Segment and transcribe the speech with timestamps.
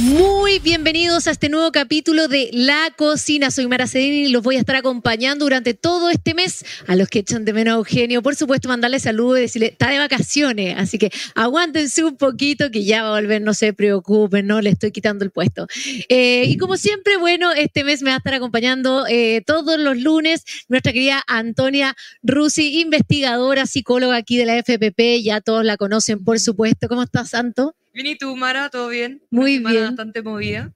[0.00, 3.50] Muy bienvenidos a este nuevo capítulo de La Cocina.
[3.50, 6.64] Soy Mara Cedini y los voy a estar acompañando durante todo este mes.
[6.86, 9.90] A los que echan de menos a Eugenio, por supuesto, mandarle saludos y decirle, está
[9.90, 14.46] de vacaciones, así que aguántense un poquito que ya va a volver, no se preocupen,
[14.46, 15.66] no le estoy quitando el puesto.
[16.08, 19.98] Eh, y como siempre, bueno, este mes me va a estar acompañando eh, todos los
[19.98, 26.24] lunes nuestra querida Antonia Rusi, investigadora, psicóloga aquí de la FPP, ya todos la conocen,
[26.24, 26.88] por supuesto.
[26.88, 27.74] ¿Cómo estás, Santo?
[27.92, 28.68] Bien, ¿y tú, Mara?
[28.70, 29.20] ¿Todo bien?
[29.30, 29.86] Muy bien.
[29.86, 30.72] bastante movida.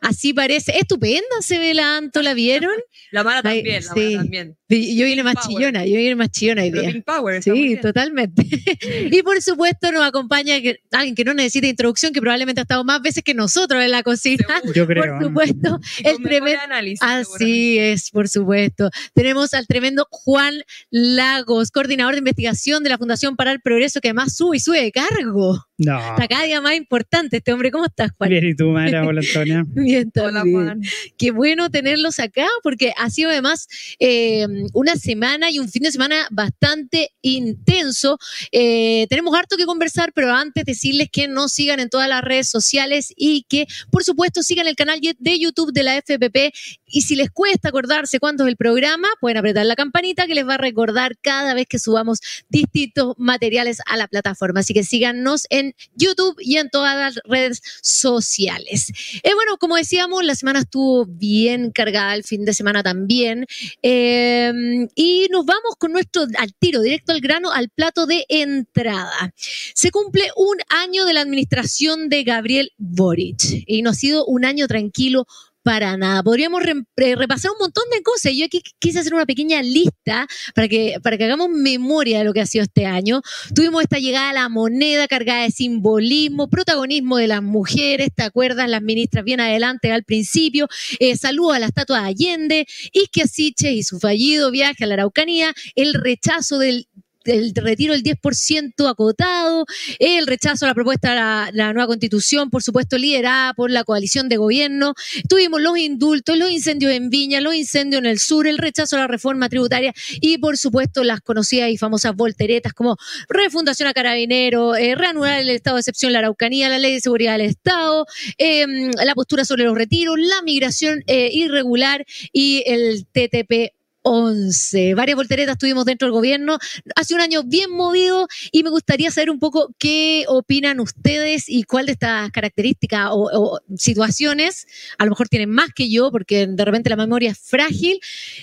[0.00, 0.78] Así parece.
[0.78, 2.72] Estupenda se ve la Anto, ¿la vieron?
[3.10, 4.56] la Mara también, la Mara también.
[4.68, 7.02] Yo vine más chillona, yo vine más chillona hoy día.
[7.06, 8.42] Power, sí, totalmente.
[9.10, 10.56] y por supuesto nos acompaña
[10.92, 14.02] alguien que no necesita introducción, que probablemente ha estado más veces que nosotros en la
[14.02, 14.44] cocina.
[14.74, 15.18] Yo creo.
[15.18, 15.80] Por supuesto.
[16.04, 16.60] el tremendo.
[17.00, 18.90] Así es, por supuesto.
[19.14, 24.08] Tenemos al tremendo Juan Lagos, coordinador de investigación de la Fundación para el Progreso, que
[24.08, 25.64] además sube y sube de cargo.
[25.78, 25.98] No.
[25.98, 27.70] Está cada día más importante este hombre.
[27.70, 28.30] ¿Cómo estás, Juan?
[28.30, 29.06] Bien, ¿y tú, Mara?
[29.06, 29.64] Hola, Antonia.
[29.84, 30.82] Bien, Hola, Juan.
[31.16, 33.68] Qué bueno tenerlos acá, porque ha sido además
[34.00, 38.18] eh, una semana y un fin de semana bastante intenso.
[38.50, 42.48] Eh, tenemos harto que conversar, pero antes decirles que nos sigan en todas las redes
[42.48, 46.52] sociales y que, por supuesto, sigan el canal de YouTube de la FPP.
[46.86, 50.46] Y si les cuesta acordarse cuándo es el programa, pueden apretar la campanita que les
[50.46, 54.60] va a recordar cada vez que subamos distintos materiales a la plataforma.
[54.60, 58.90] Así que síganos en YouTube y en todas las redes sociales.
[59.22, 63.46] Eh, bueno, como decíamos, la semana estuvo bien cargada, el fin de semana también.
[63.82, 64.52] Eh,
[64.94, 69.32] y nos vamos con nuestro al tiro, directo al grano, al plato de entrada.
[69.74, 74.44] Se cumple un año de la administración de Gabriel Boric y no ha sido un
[74.44, 75.26] año tranquilo
[75.62, 76.22] para nada.
[76.22, 76.62] Podríamos
[76.96, 78.32] repasar un montón de cosas.
[78.34, 82.32] Yo aquí quise hacer una pequeña lista para que, para que hagamos memoria de lo
[82.32, 83.22] que ha sido este año.
[83.54, 88.68] Tuvimos esta llegada a la moneda cargada de simbolismo, protagonismo de las mujeres, ¿te acuerdas?
[88.68, 90.68] Las ministras bien adelante al principio.
[90.98, 95.52] Eh, a la estatua de Allende, Isque Siche y su fallido viaje a la Araucanía,
[95.74, 96.88] el rechazo del
[97.24, 99.66] el retiro del 10% acotado,
[99.98, 104.28] el rechazo a la propuesta de la, nueva constitución, por supuesto liderada por la coalición
[104.28, 104.94] de gobierno.
[105.28, 109.00] Tuvimos los indultos, los incendios en Viña, los incendios en el sur, el rechazo a
[109.00, 112.96] la reforma tributaria y por supuesto las conocidas y famosas volteretas como
[113.28, 117.36] refundación a carabinero, eh, reanudar el estado de excepción la Araucanía, la ley de seguridad
[117.36, 118.06] del Estado,
[118.38, 123.77] em, la postura sobre los retiros, la migración eh, irregular y el TTP
[124.08, 124.94] 11.
[124.94, 126.58] Varias volteretas tuvimos dentro del gobierno.
[126.96, 131.64] Hace un año bien movido y me gustaría saber un poco qué opinan ustedes y
[131.64, 134.66] cuál de estas características o, situaciones,
[134.98, 138.00] a lo mejor tienen más que yo porque de repente la memoria es frágil,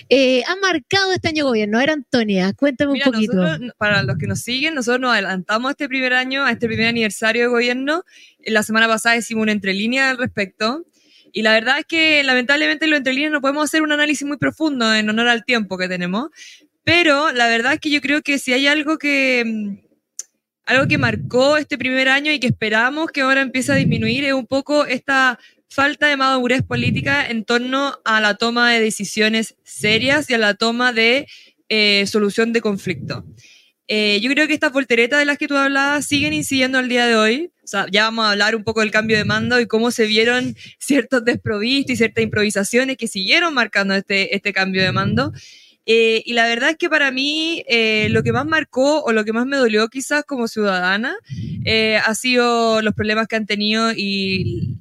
[0.08, 1.78] eh, ha marcado este año de gobierno.
[1.78, 3.34] A ver, Antonia, cuéntame un poquito.
[3.78, 7.42] para los que nos siguen, nosotros nos adelantamos este primer año, a este primer aniversario
[7.42, 8.04] de gobierno.
[8.44, 10.84] La semana pasada hicimos una entrelínea al respecto.
[11.36, 14.26] Y la verdad es que lamentablemente en lo entre líneas no podemos hacer un análisis
[14.26, 16.30] muy profundo en honor al tiempo que tenemos,
[16.82, 19.76] pero la verdad es que yo creo que si hay algo que, mm,
[20.64, 24.32] algo que marcó este primer año y que esperamos que ahora empiece a disminuir es
[24.32, 25.38] un poco esta
[25.68, 30.54] falta de madurez política en torno a la toma de decisiones serias y a la
[30.54, 31.26] toma de
[31.68, 33.26] eh, solución de conflicto.
[33.88, 37.06] Eh, yo creo que estas volteretas de las que tú hablabas siguen incidiendo al día
[37.06, 37.50] de hoy.
[37.62, 40.06] O sea, ya vamos a hablar un poco del cambio de mando y cómo se
[40.06, 45.32] vieron ciertos desprovistos y ciertas improvisaciones que siguieron marcando este, este cambio de mando.
[45.88, 49.24] Eh, y la verdad es que para mí eh, lo que más marcó o lo
[49.24, 51.16] que más me dolió quizás como ciudadana
[52.04, 54.78] ha sido los problemas que han tenido y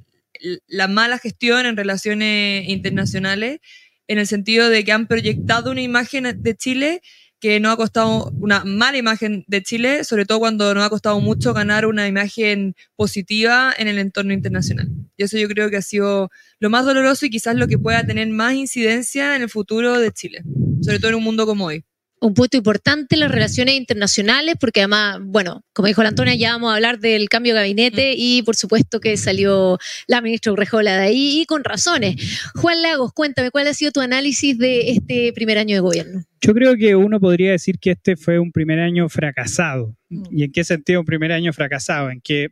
[0.68, 3.60] la mala gestión en relaciones internacionales,
[4.08, 7.02] en el sentido de que han proyectado una imagen de Chile
[7.40, 11.20] que nos ha costado una mala imagen de Chile, sobre todo cuando nos ha costado
[11.20, 14.90] mucho ganar una imagen positiva en el entorno internacional.
[15.18, 16.30] Y eso yo creo que ha sido
[16.60, 20.12] lo más doloroso y quizás lo que pueda tener más incidencia en el futuro de
[20.12, 20.44] Chile,
[20.82, 21.84] sobre todo en un mundo como hoy
[22.26, 26.54] un punto importante en las relaciones internacionales, porque además, bueno, como dijo la Antonia, ya
[26.54, 29.78] vamos a hablar del cambio de gabinete y por supuesto que salió
[30.08, 32.16] la ministra Urrejola de ahí y con razones.
[32.56, 36.24] Juan Lagos, cuéntame, ¿cuál ha sido tu análisis de este primer año de gobierno?
[36.42, 39.96] Yo creo que uno podría decir que este fue un primer año fracasado.
[40.10, 40.24] Mm.
[40.32, 42.10] ¿Y en qué sentido un primer año fracasado?
[42.10, 42.50] En que,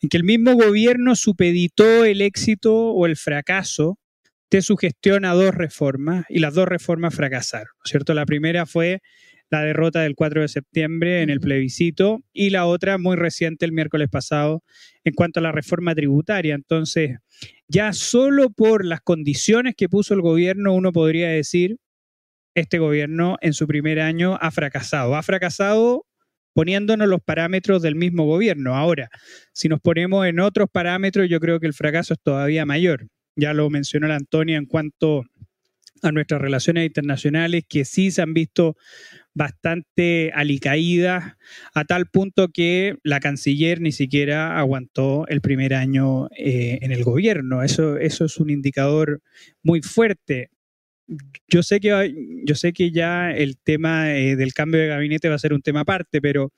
[0.00, 3.98] en que el mismo gobierno supeditó el éxito o el fracaso
[4.54, 8.14] de su gestión a dos reformas y las dos reformas fracasaron, ¿cierto?
[8.14, 9.00] La primera fue
[9.50, 13.72] la derrota del 4 de septiembre en el plebiscito y la otra muy reciente el
[13.72, 14.62] miércoles pasado
[15.02, 16.54] en cuanto a la reforma tributaria.
[16.54, 17.18] Entonces,
[17.66, 21.78] ya solo por las condiciones que puso el gobierno uno podría decir,
[22.54, 25.16] este gobierno en su primer año ha fracasado.
[25.16, 26.06] Ha fracasado
[26.52, 28.76] poniéndonos los parámetros del mismo gobierno.
[28.76, 29.08] Ahora,
[29.52, 33.08] si nos ponemos en otros parámetros, yo creo que el fracaso es todavía mayor.
[33.36, 35.24] Ya lo mencionó la Antonia en cuanto
[36.02, 38.76] a nuestras relaciones internacionales, que sí se han visto
[39.32, 41.36] bastante alicaídas,
[41.74, 47.02] a tal punto que la canciller ni siquiera aguantó el primer año eh, en el
[47.02, 47.62] gobierno.
[47.62, 49.22] Eso, eso es un indicador
[49.62, 50.50] muy fuerte.
[51.48, 52.14] Yo sé que,
[52.44, 55.62] yo sé que ya el tema eh, del cambio de gabinete va a ser un
[55.62, 56.52] tema aparte, pero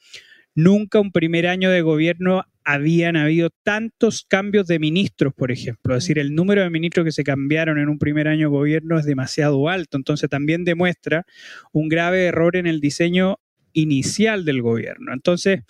[0.55, 5.95] nunca un primer año de gobierno habían habido tantos cambios de ministros, por ejemplo.
[5.95, 8.99] Es decir, el número de ministros que se cambiaron en un primer año de gobierno
[8.99, 9.97] es demasiado alto.
[9.97, 11.25] Entonces también demuestra
[11.73, 13.39] un grave error en el diseño
[13.73, 15.13] inicial del gobierno.
[15.13, 15.61] Entonces,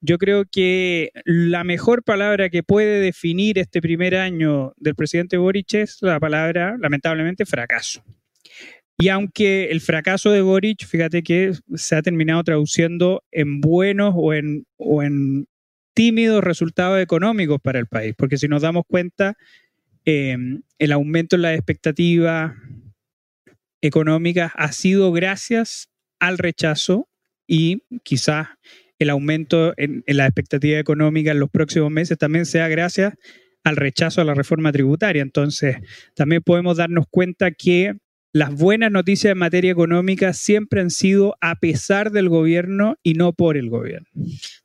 [0.00, 5.74] yo creo que la mejor palabra que puede definir este primer año del presidente Boric
[5.74, 8.04] es la palabra, lamentablemente, fracaso.
[8.96, 14.32] Y aunque el fracaso de Boric, fíjate que se ha terminado traduciendo en buenos o
[14.32, 15.46] en, o en
[15.94, 19.36] tímidos resultados económicos para el país, porque si nos damos cuenta,
[20.04, 22.52] em, el aumento en las expectativas
[23.80, 25.88] económicas ha sido gracias
[26.18, 27.08] al rechazo
[27.46, 28.48] y quizás
[28.98, 33.14] el aumento en, en la expectativa económica en los próximos meses también sea gracias
[33.64, 35.22] al rechazo a la reforma tributaria.
[35.22, 35.78] Entonces,
[36.14, 37.94] también podemos darnos cuenta que
[38.34, 43.32] las buenas noticias en materia económica siempre han sido a pesar del gobierno y no
[43.32, 44.08] por el gobierno.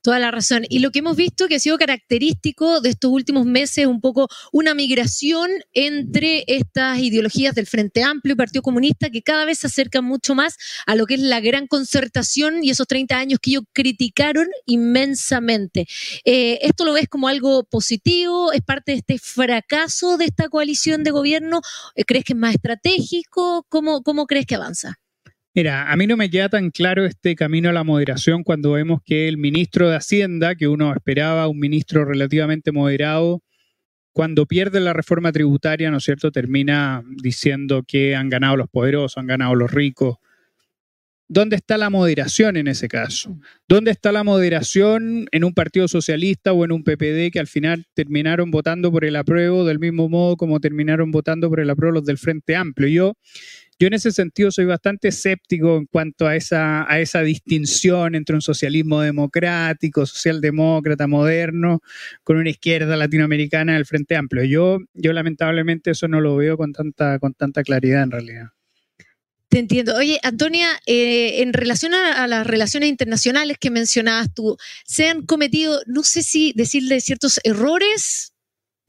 [0.01, 0.65] Toda la razón.
[0.69, 4.27] Y lo que hemos visto que ha sido característico de estos últimos meses, un poco
[4.51, 9.67] una migración entre estas ideologías del Frente Amplio y Partido Comunista que cada vez se
[9.67, 10.57] acercan mucho más
[10.87, 15.85] a lo que es la gran concertación y esos 30 años que ellos criticaron inmensamente.
[16.25, 18.51] Eh, ¿Esto lo ves como algo positivo?
[18.51, 21.61] ¿Es parte de este fracaso de esta coalición de gobierno?
[22.07, 23.58] ¿Crees que es más estratégico?
[23.67, 24.95] ¿Cómo, crees que avanza?
[25.53, 29.01] Mira, a mí no me queda tan claro este camino a la moderación cuando vemos
[29.03, 33.41] que el ministro de Hacienda, que uno esperaba un ministro relativamente moderado,
[34.13, 39.17] cuando pierde la reforma tributaria, ¿no es cierto?, termina diciendo que han ganado los poderosos,
[39.17, 40.17] han ganado los ricos.
[41.31, 43.37] ¿Dónde está la moderación en ese caso?
[43.67, 47.85] ¿Dónde está la moderación en un partido socialista o en un PPD que al final
[47.93, 52.05] terminaron votando por el apruebo del mismo modo como terminaron votando por el apruebo los
[52.05, 52.89] del Frente Amplio?
[52.89, 53.13] Yo,
[53.77, 58.33] yo en ese sentido soy bastante escéptico en cuanto a esa, a esa distinción entre
[58.33, 61.79] un socialismo democrático, socialdemócrata, moderno,
[62.23, 64.45] con una izquierda latinoamericana del Frente Amplio.
[64.45, 68.47] Yo, yo lamentablemente eso no lo veo con tanta, con tanta claridad en realidad.
[69.49, 69.95] Te entiendo.
[69.95, 75.81] Oye, Antonia, eh, en relación a, las relaciones internacionales que mencionabas tú, ¿se han cometido,
[75.87, 78.33] no sé si decirle ciertos errores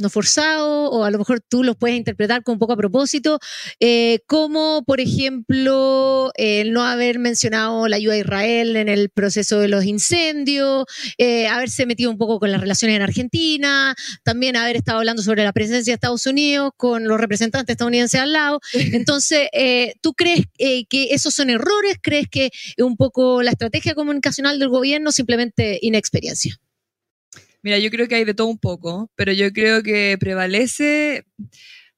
[0.01, 3.39] no forzado, o a lo mejor tú los puedes interpretar con un poco a propósito,
[3.79, 9.61] eh, como por ejemplo el no haber mencionado la ayuda a Israel en el proceso
[9.61, 10.85] de los incendios,
[11.19, 15.45] eh, haberse metido un poco con las relaciones en Argentina, también haber estado hablando sobre
[15.45, 18.61] la presencia de Estados Unidos con los representantes estadounidenses al lado.
[18.73, 21.97] Entonces, eh, ¿tú crees que esos son errores?
[22.03, 26.61] ¿Crees que es un poco la estrategia comunicacional del gobierno simplemente inexperiencia?
[27.63, 31.25] Mira, yo creo que hay de todo un poco, pero yo creo que prevalece,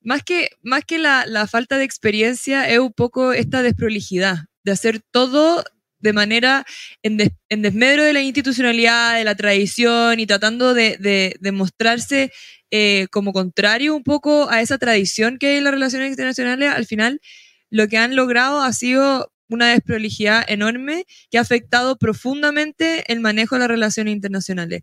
[0.01, 4.73] más que, más que la, la falta de experiencia, es un poco esta desprolijidad, de
[4.73, 5.65] hacer todo
[6.01, 6.65] de manera
[7.03, 7.19] en,
[7.49, 12.33] en, desmedro de la institucionalidad, de la tradición y tratando de, de, de mostrarse
[12.73, 16.87] eh, como contrario un poco a esa tradición que hay en las relaciones internacionales, al
[16.87, 17.21] final
[17.71, 23.55] lo que han logrado ha sido una desprolijidad enorme que ha afectado profundamente el manejo
[23.55, 24.83] de las relaciones internacionales.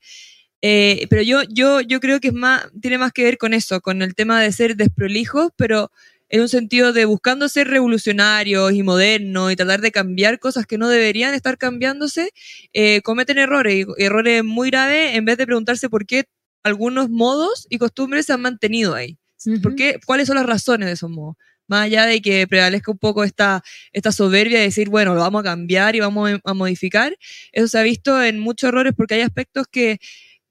[0.62, 3.80] Eh, pero yo, yo, yo creo que es más, tiene más que ver con eso,
[3.82, 5.92] con el tema de ser desprolijos, pero
[6.30, 10.78] en un sentido de buscando ser revolucionarios y modernos y tratar de cambiar cosas que
[10.78, 12.32] no deberían estar cambiándose,
[12.74, 16.26] eh, cometen errores, errores muy graves, en vez de preguntarse por qué
[16.64, 19.18] algunos modos y costumbres se han mantenido ahí.
[19.64, 20.00] ¿Por qué?
[20.06, 21.38] ¿Cuáles son las razones de esos modos?
[21.68, 23.64] Más allá de que prevalezca un poco esta,
[23.94, 27.16] esta soberbia de decir, bueno, lo vamos a cambiar y vamos a modificar,
[27.54, 30.00] eso se ha visto en muchos errores porque hay aspectos que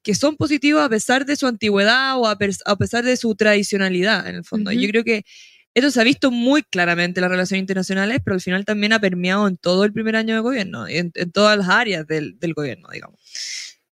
[0.09, 4.37] que son positivos a pesar de su antigüedad o a, pesar de su tradicionalidad, en
[4.37, 4.73] el fondo.
[4.73, 5.27] Yo creo que
[5.75, 9.01] eso se ha visto muy claramente en las relaciones internacionales, pero al final también ha
[9.01, 12.55] permeado en todo el primer año de gobierno, en, en todas las áreas del, del
[12.55, 13.21] gobierno, digamos.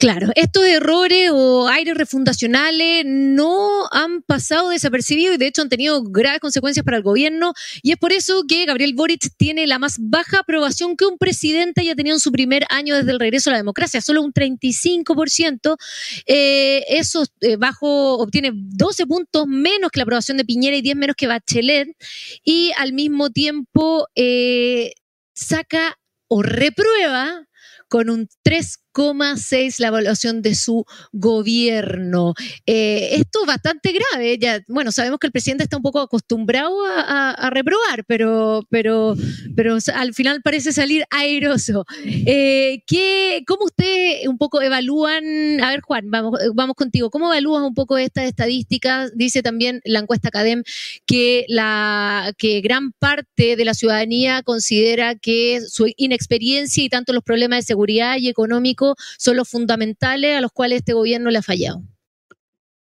[0.02, 6.02] Claro, estos errores o aires refundacionales no han pasado desapercibidos y de hecho han tenido
[6.02, 7.52] graves consecuencias para el gobierno
[7.84, 11.82] y es por eso que Gabriel Boric tiene la más baja aprobación que un presidente
[11.82, 15.76] haya tenido en su primer año desde el regreso a la democracia, solo un 35%.
[16.26, 20.96] Eh, eso eh, bajo obtiene 12 puntos menos que la aprobación de Piñera y 10
[20.96, 21.96] menos que Bachelet
[22.42, 24.94] y al mismo tiempo eh,
[25.32, 27.46] saca o reprueba
[27.86, 32.34] con un 3 3,6 la evaluación de su gobierno.
[32.66, 34.38] Eh, esto es bastante grave.
[34.38, 39.14] Ya, bueno, sabemos que el presidente está un poco acostumbrado a, reprobar, pero, pero,
[39.54, 41.84] pero al final parece salir airoso.
[42.04, 45.24] Eh, ¿qué, ¿Cómo ustedes un poco evalúan?
[45.62, 47.10] A ver, Juan, vamos, vamos contigo.
[47.10, 49.12] ¿Cómo evalúas un poco estas estadísticas?
[49.14, 50.62] Dice también la encuesta Academ
[51.06, 57.22] que, la, que gran parte de la ciudadanía considera que su inexperiencia y tanto los
[57.22, 58.28] problemas de seguridad y
[58.82, 61.82] económico son los fundamentales a los cuales este gobierno le ha fallado.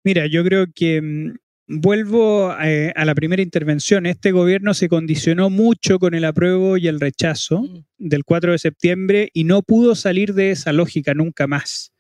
[0.04, 1.34] Mira, yo creo que mm,
[1.68, 4.06] vuelvo eh, a la primera intervención.
[4.06, 7.86] Este gobierno se condicionó mucho con el apruebo y el rechazo mm.
[7.98, 11.94] del 4 de septiembre y no pudo salir de esa lógica nunca más.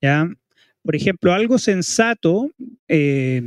[0.00, 0.28] ¿ya?
[0.82, 2.50] Por ejemplo, algo sensato,
[2.88, 3.42] eh,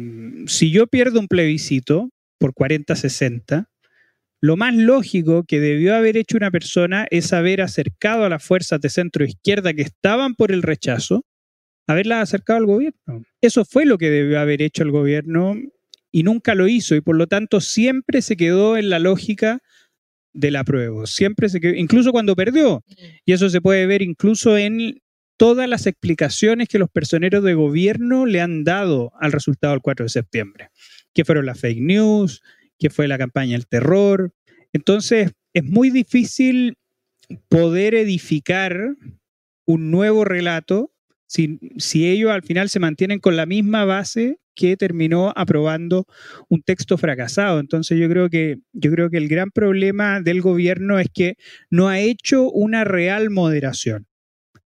[0.47, 3.67] si yo pierdo un plebiscito por 40-60,
[4.41, 8.79] lo más lógico que debió haber hecho una persona es haber acercado a las fuerzas
[8.79, 11.25] de centro izquierda que estaban por el rechazo,
[11.87, 13.23] haberlas acercado al gobierno.
[13.41, 15.55] Eso fue lo que debió haber hecho el gobierno
[16.11, 19.59] y nunca lo hizo y por lo tanto siempre se quedó en la lógica
[20.33, 22.83] del apruebo, siempre se quedó, incluso cuando perdió.
[23.25, 25.01] Y eso se puede ver incluso en
[25.37, 30.05] todas las explicaciones que los personeros de gobierno le han dado al resultado del 4
[30.05, 30.69] de septiembre,
[31.13, 32.41] que fueron las fake news,
[32.79, 34.33] que fue la campaña del terror.
[34.73, 36.77] Entonces, es muy difícil
[37.47, 38.95] poder edificar
[39.65, 40.91] un nuevo relato
[41.27, 46.07] si, si, ellos al final se mantienen con la misma base que terminó aprobando
[46.49, 47.59] un texto fracasado.
[47.59, 51.35] Entonces yo creo que yo creo que el gran problema del gobierno es que
[51.69, 54.07] no ha hecho una real moderación.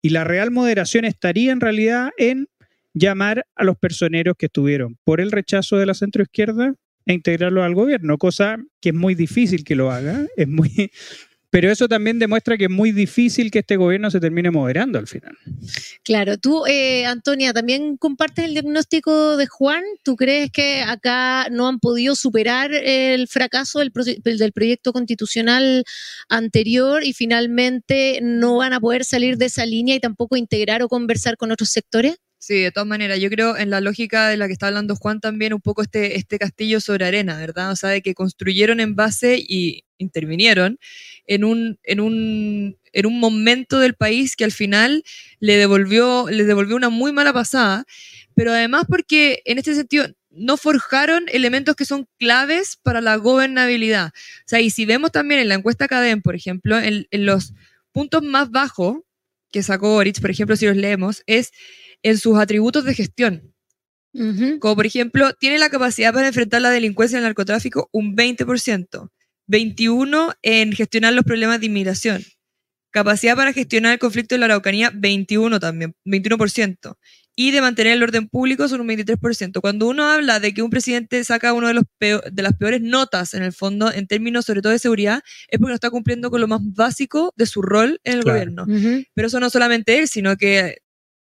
[0.02, 2.48] Y la real moderación estaría en realidad en
[2.92, 6.74] llamar a los personeros que estuvieron por el rechazo de la centroizquierda
[7.08, 10.68] e integrarlo al gobierno, cosa que es muy difícil que lo haga, es muy,
[11.50, 15.06] pero eso también demuestra que es muy difícil que este gobierno se termine moderando al
[15.06, 15.34] final.
[16.04, 19.82] Claro, tú, eh, Antonia, también compartes el diagnóstico de Juan.
[20.02, 23.90] ¿Tú crees que acá no han podido superar el fracaso del,
[24.22, 25.84] del proyecto constitucional
[26.28, 30.88] anterior y finalmente no van a poder salir de esa línea y tampoco integrar o
[30.90, 32.18] conversar con otros sectores?
[32.40, 35.20] Sí, de todas maneras, yo creo en la lógica de la que está hablando Juan
[35.20, 37.72] también un poco este, este castillo sobre arena, ¿verdad?
[37.72, 40.78] O sea, de que construyeron en base y intervinieron
[41.26, 45.02] en un, en un, en un momento del país que al final
[45.40, 47.84] le devolvió, le devolvió una muy mala pasada,
[48.34, 54.12] pero además porque en este sentido no forjaron elementos que son claves para la gobernabilidad.
[54.14, 57.52] O sea, y si vemos también en la encuesta CADEM, por ejemplo, en, los
[57.90, 58.98] puntos más bajos
[59.50, 61.50] que sacó por ejemplo, si los leemos, es
[62.02, 63.54] en sus atributos de gestión.
[64.58, 69.10] Como por ejemplo, tiene la capacidad para enfrentar la delincuencia y el narcotráfico un 20%,
[69.46, 72.24] 21% en gestionar los problemas de inmigración,
[72.90, 76.96] capacidad para gestionar el conflicto de la Araucanía 21 también, 21%,
[77.36, 79.60] y de mantener el orden público son un 23%.
[79.60, 83.32] Cuando uno habla de que un presidente saca uno de, los de las peores notas
[83.34, 86.40] en el fondo, en términos sobre todo de seguridad, es porque no está cumpliendo con
[86.40, 88.66] lo más básico de su rol en el gobierno.
[89.14, 90.78] Pero eso no solamente él, sino que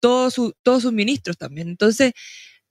[0.04, 1.70] todos, sus ministros también.
[1.70, 2.12] Entonces,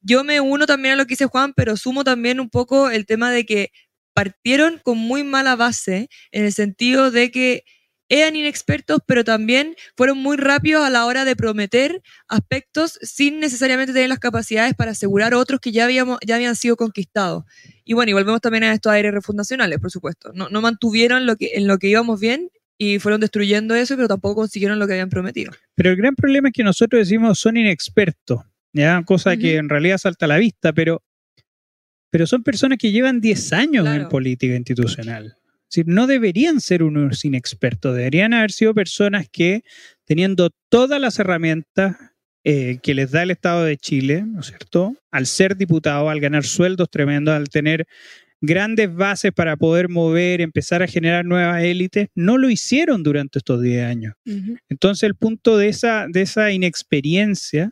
[0.02, 3.06] yo me uno también a lo que dice Juan, pero sumo también un poco el
[3.06, 3.70] tema de que
[4.14, 7.64] partieron con muy mala base en el sentido de que
[8.10, 13.94] eran inexpertos, pero también fueron muy rápidos a la hora de prometer aspectos sin necesariamente
[13.94, 17.44] tener las capacidades para asegurar otros que ya, habíamos, ya habían sido conquistados.
[17.84, 20.32] Y bueno, y volvemos también a estos aires refundacionales, por supuesto.
[20.34, 22.50] No, no mantuvieron lo que, en lo que íbamos bien
[22.82, 25.52] y fueron destruyendo eso, pero tampoco consiguieron lo que habían prometido.
[25.74, 28.40] Pero el gran problema es que nosotros decimos son inexpertos,
[28.72, 29.02] ¿ya?
[29.04, 31.02] cosa que en realidad salta a la vista, pero,
[32.10, 35.36] pero son personas que llevan 10 años en política institucional.
[35.70, 39.62] Es no deberían ser unos inexpertos, deberían haber sido personas que,
[40.04, 41.96] teniendo todas las herramientas
[42.44, 44.96] eh, que les da el Estado de Chile, ¿no es cierto?
[45.10, 47.86] Al ser diputado, al ganar sueldos tremendos, al tener
[48.42, 53.62] grandes bases para poder mover, empezar a generar nuevas élites, no lo hicieron durante estos
[53.62, 54.14] 10 años.
[54.68, 57.70] Entonces el punto de esa, de esa inexperiencia,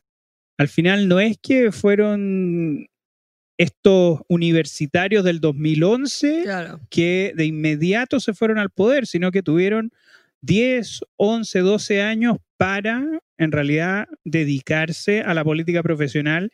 [0.56, 2.86] al final no es que fueron
[3.58, 6.44] estos universitarios del 2011
[6.88, 9.90] que de inmediato se fueron al poder, sino que tuvieron
[10.42, 13.04] 10, 11, 12 años para
[13.38, 16.50] en realidad dedicarse a la política profesional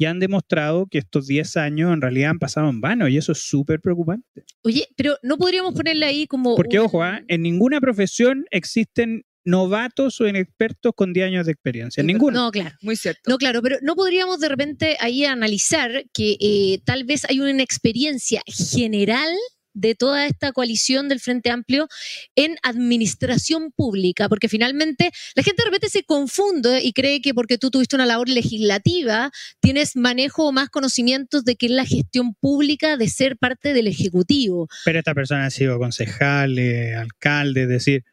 [0.00, 3.32] y han demostrado que estos 10 años en realidad han pasado en vano y eso
[3.32, 4.46] es súper preocupante.
[4.62, 6.56] Oye, pero no podríamos ponerle ahí como...
[6.56, 7.20] Porque, ojo, ¿ah?
[7.28, 12.02] en ninguna profesión existen novatos o inexpertos con 10 años de experiencia.
[12.02, 12.44] Ninguno.
[12.44, 12.74] No, claro.
[12.80, 13.20] Muy cierto.
[13.28, 17.50] No, claro, pero no podríamos de repente ahí analizar que eh, tal vez hay una
[17.50, 19.36] inexperiencia general
[19.72, 21.88] de toda esta coalición del Frente Amplio
[22.34, 27.58] en administración pública, porque finalmente la gente de repente se confunde y cree que porque
[27.58, 32.34] tú tuviste una labor legislativa tienes manejo o más conocimientos de que es la gestión
[32.34, 34.68] pública de ser parte del Ejecutivo.
[34.84, 38.04] Pero esta persona ha sido concejal, eh, alcalde, es decir,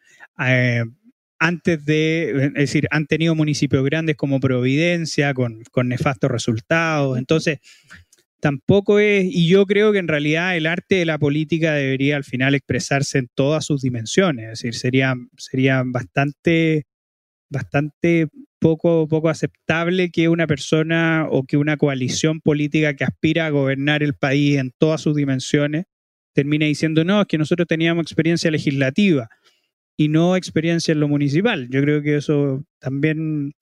[0.45, 0.83] eh,
[1.39, 7.17] antes de, es decir, han tenido municipios grandes como Providencia con, con nefastos resultados.
[7.17, 7.59] Entonces,
[8.39, 12.23] tampoco es, y yo creo que en realidad el arte de la política debería al
[12.23, 16.85] final expresarse en todas sus dimensiones, es decir, sería, sería bastante,
[17.49, 18.27] bastante
[18.59, 24.03] poco, poco aceptable que una persona o que una coalición política que aspira a gobernar
[24.03, 25.85] el país en todas sus dimensiones
[26.33, 29.27] termine diciendo, no, es que nosotros teníamos experiencia legislativa
[29.97, 31.67] y no experiencia en lo municipal.
[31.69, 33.53] Yo creo que eso también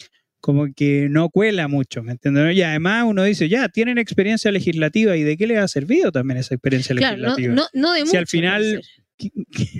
[0.45, 2.55] como que no cuela mucho, ¿me entiendes?
[2.55, 6.37] Y además uno dice, ya, tienen experiencia legislativa, ¿y de qué les ha servido también
[6.37, 7.55] esa experiencia legislativa?
[7.55, 8.79] No, no, de si al final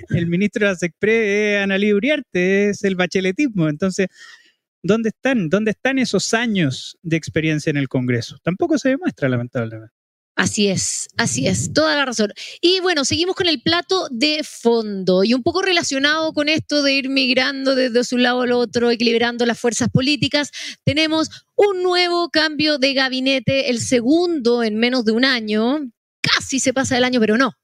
[0.08, 4.08] el ministro de la SECPRE es Analí Uriarte, es el bacheletismo, entonces,
[4.82, 5.50] ¿dónde están?
[5.50, 8.38] ¿Dónde están esos años de experiencia en el Congreso?
[8.42, 9.94] Tampoco se demuestra, lamentablemente.
[10.36, 12.30] Así es, así es, toda la razón.
[12.60, 16.92] Y bueno, seguimos con el plato de fondo y un poco relacionado con esto de
[16.92, 20.50] ir migrando desde un lado al otro, equilibrando las fuerzas políticas,
[20.84, 25.90] tenemos un nuevo cambio de gabinete, el segundo en menos de un año.
[26.20, 27.54] Casi se pasa el año, pero no,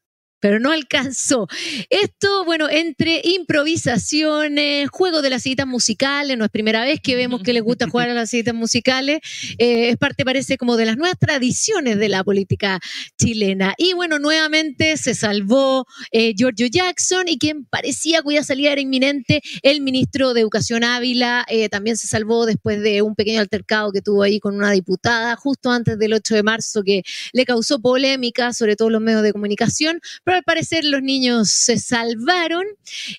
[0.43, 1.47] pero no alcanzó.
[1.89, 7.45] Esto, bueno, entre improvisaciones, juego de las citas musicales, no es primera vez que vemos
[7.45, 9.21] que les gusta jugar a las citas musicales,
[9.59, 12.81] eh, es parte, parece, como de las nuevas tradiciones de la política
[13.17, 13.75] chilena.
[13.79, 19.43] Y bueno, nuevamente se salvó eh, Giorgio Jackson y quien parecía cuya salida era inminente,
[19.63, 24.03] el ministro de Educación Ávila, eh, también se salvó después de un pequeño altercado que
[24.03, 28.53] tuvo ahí con una diputada justo antes del 8 de marzo que le causó polémica,
[28.53, 30.01] sobre todo los medios de comunicación
[30.35, 32.65] al parecer los niños se salvaron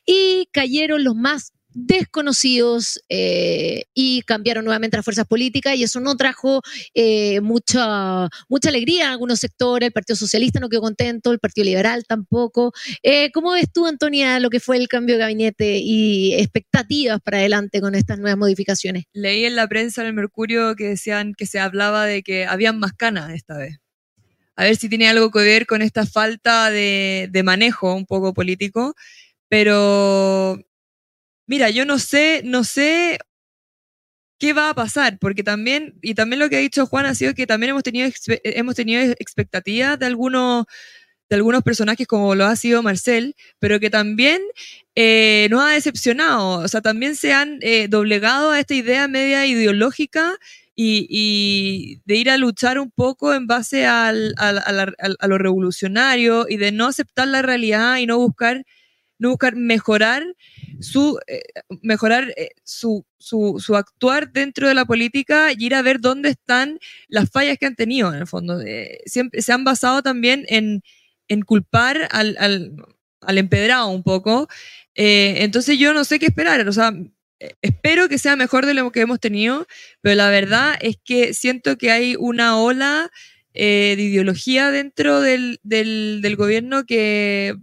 [0.05, 6.15] y cayeron los más desconocidos eh, y cambiaron nuevamente las fuerzas políticas y eso no
[6.15, 6.61] trajo
[6.93, 9.87] eh, mucha, mucha alegría en algunos sectores.
[9.87, 12.73] El Partido Socialista no quedó contento, el Partido Liberal tampoco.
[13.01, 17.37] Eh, ¿Cómo ves tú, Antonia, lo que fue el cambio de gabinete y expectativas para
[17.37, 19.05] adelante con estas nuevas modificaciones?
[19.13, 22.79] Leí en la prensa en el Mercurio que decían que se hablaba de que habían
[22.79, 23.82] más canas esta vez
[24.55, 28.95] a ver si tiene algo que ver con esta falta de, manejo un poco político.
[29.49, 30.59] Pero,
[31.47, 33.19] mira, yo no sé, no sé
[34.39, 37.33] qué va a pasar, porque también, y también lo que ha dicho Juan ha sido
[37.33, 38.09] que también hemos tenido,
[38.43, 40.65] hemos tenido expectativas de algunos,
[41.29, 44.41] de algunos personajes como lo ha sido Marcel, pero que también
[44.95, 49.45] eh, nos ha decepcionado, o sea, también se han eh, doblegado a esta idea media
[49.45, 50.37] ideológica
[50.75, 56.71] y, de ir a luchar un poco en base al, a lo revolucionario y de
[56.71, 58.65] no aceptar la realidad y no buscar,
[59.19, 60.23] no buscar mejorar
[60.79, 61.41] su eh,
[61.81, 66.29] mejorar eh, su, su, su, actuar dentro de la política y ir a ver dónde
[66.29, 68.61] están las fallas que han tenido en el fondo.
[68.61, 70.83] Eh, siempre se han basado también en,
[71.27, 72.75] en culpar al, al,
[73.21, 74.47] al, empedrado un poco.
[74.95, 76.67] entonces yo no sé qué esperar.
[76.67, 76.91] O sea,
[77.61, 79.67] espero que sea mejor de lo que hemos tenido,
[80.01, 83.11] pero la verdad es que siento que hay una ola
[83.55, 85.59] eh, de ideología dentro del,
[86.37, 87.55] gobierno que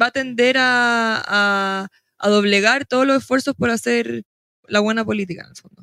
[0.00, 1.88] va a tender a,
[2.20, 4.24] doblegar todos los esfuerzos por hacer
[4.66, 5.82] la buena política en el fondo.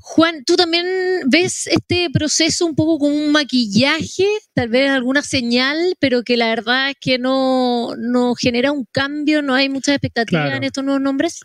[0.00, 0.86] Juan, ¿tú también
[1.26, 6.48] ves este proceso un poco como un maquillaje, tal vez alguna señal, pero que la
[6.48, 7.94] verdad es que no,
[8.38, 11.40] genera un cambio, no hay mucha expectativa en estos nuevos nombres?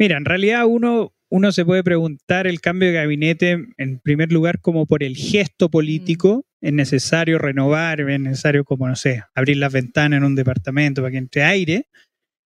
[0.00, 4.58] Mira, en realidad uno, uno se puede preguntar el cambio de gabinete en primer lugar
[4.62, 6.46] como por el gesto político.
[6.62, 6.66] Mm.
[6.66, 11.12] Es necesario renovar, es necesario como, no sé, abrir las ventanas en un departamento para
[11.12, 11.86] que entre aire.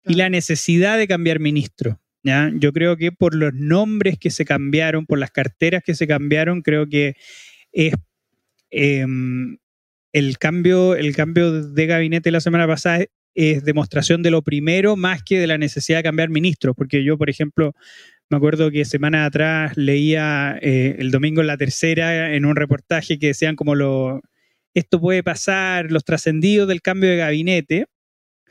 [0.03, 2.01] Y la necesidad de cambiar ministro.
[2.23, 2.51] ¿ya?
[2.55, 6.63] Yo creo que por los nombres que se cambiaron, por las carteras que se cambiaron,
[6.63, 7.13] creo que
[7.71, 7.93] es
[8.71, 9.59] em,
[10.11, 13.05] el, cambio, el cambio de gabinete la semana pasada
[13.36, 17.17] es demostración de lo primero más que de la necesidad de cambiar ministros, porque yo,
[17.17, 17.74] por ejemplo,
[18.30, 23.19] me acuerdo que semanas atrás leía eh, el domingo en la tercera en un reportaje
[23.19, 24.22] que decían como lo,
[24.74, 27.86] esto puede pasar, los trascendidos del cambio de gabinete.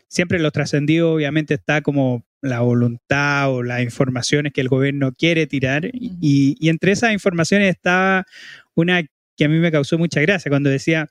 [0.09, 5.47] Siempre los trascendidos obviamente está como la voluntad o las informaciones que el gobierno quiere
[5.47, 5.87] tirar.
[5.92, 8.25] Y, y entre esas informaciones estaba
[8.75, 9.03] una
[9.37, 11.09] que a mí me causó mucha gracia cuando decía,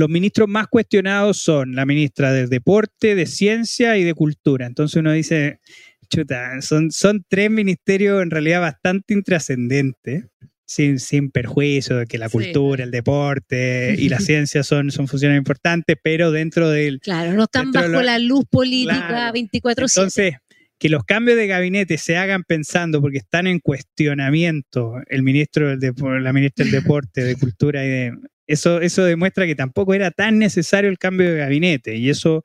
[0.00, 4.66] los ministros más cuestionados son la ministra de Deporte, de Ciencia y de Cultura.
[4.66, 5.60] Entonces uno dice,
[6.08, 10.24] chuta, son, son tres ministerios en realidad bastante intrascendentes.
[10.64, 12.32] sin, sin perjuicio de que la Sí.
[12.38, 17.00] cultura, el deporte y la ciencia son, son funciones importantes, pero dentro del...
[17.00, 19.34] Claro, no están bajo lo- la luz política Claro.
[19.34, 19.96] 24/7.
[19.96, 20.34] Entonces,
[20.78, 25.92] que los cambios de gabinete se hagan pensando porque están en cuestionamiento el ministro del
[26.22, 28.12] la ministra del Deporte, de Cultura y de
[28.52, 32.44] eso eso demuestra que tampoco era tan necesario el cambio de gabinete y eso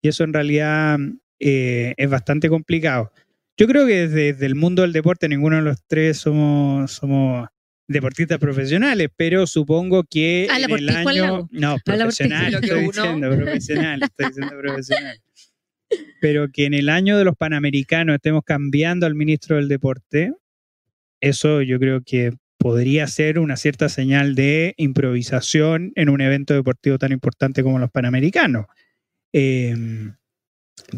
[0.00, 0.98] y eso en realidad
[1.40, 3.12] eh, es bastante complicado.
[3.56, 7.48] Yo creo que desde, desde el mundo del deporte ninguno de los tres somos somos
[7.88, 13.36] deportistas profesionales, pero supongo que Ah, en el año no Ah, profesional, estoy uno- diciendo
[13.36, 15.18] profesional, estoy diciendo profesional.
[16.20, 20.32] Pero que en el año de los Panamericanos estemos cambiando al ministro del Deporte,
[21.20, 26.96] eso yo creo que podría ser una cierta señal de improvisación en un evento deportivo
[26.96, 28.66] tan importante como los Panamericanos.
[29.32, 29.74] Eh,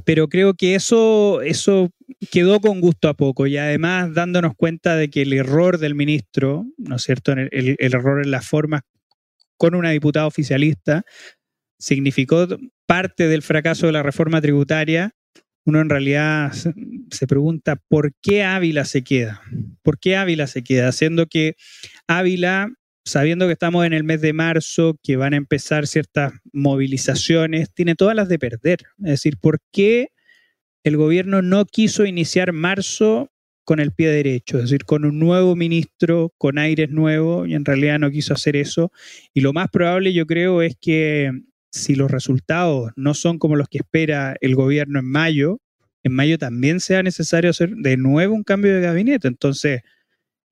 [0.04, 1.90] pero creo que eso, eso
[2.30, 6.66] quedó con gusto a poco y además dándonos cuenta de que el error del ministro,
[6.76, 8.82] ¿no es cierto?, el error en las formas
[9.56, 11.04] con una diputada oficialista,
[11.78, 12.46] significó
[12.86, 15.14] parte del fracaso de la reforma tributaria,
[15.66, 19.42] uno en realidad se- pregunta por qué Ávila se queda.
[19.82, 20.92] ¿Por qué Ávila se queda?
[20.92, 21.56] Siendo que
[22.06, 22.70] Ávila,
[23.04, 27.94] sabiendo que estamos en el mes de marzo, que van a empezar ciertas movilizaciones, tiene
[27.94, 28.80] todas las de perder.
[28.98, 30.08] Es decir, ¿por qué
[30.84, 33.30] el gobierno no quiso iniciar marzo
[33.64, 34.58] con el pie derecho?
[34.58, 38.56] Es decir, con un nuevo ministro, con aires nuevos, y en realidad no quiso hacer
[38.56, 38.92] eso.
[39.32, 41.30] Y lo más probable, yo creo, es que
[41.74, 45.60] si los resultados no son como los que espera el gobierno en mayo,
[46.04, 49.26] en mayo también sea necesario hacer de nuevo un cambio de gabinete.
[49.26, 49.82] Entonces,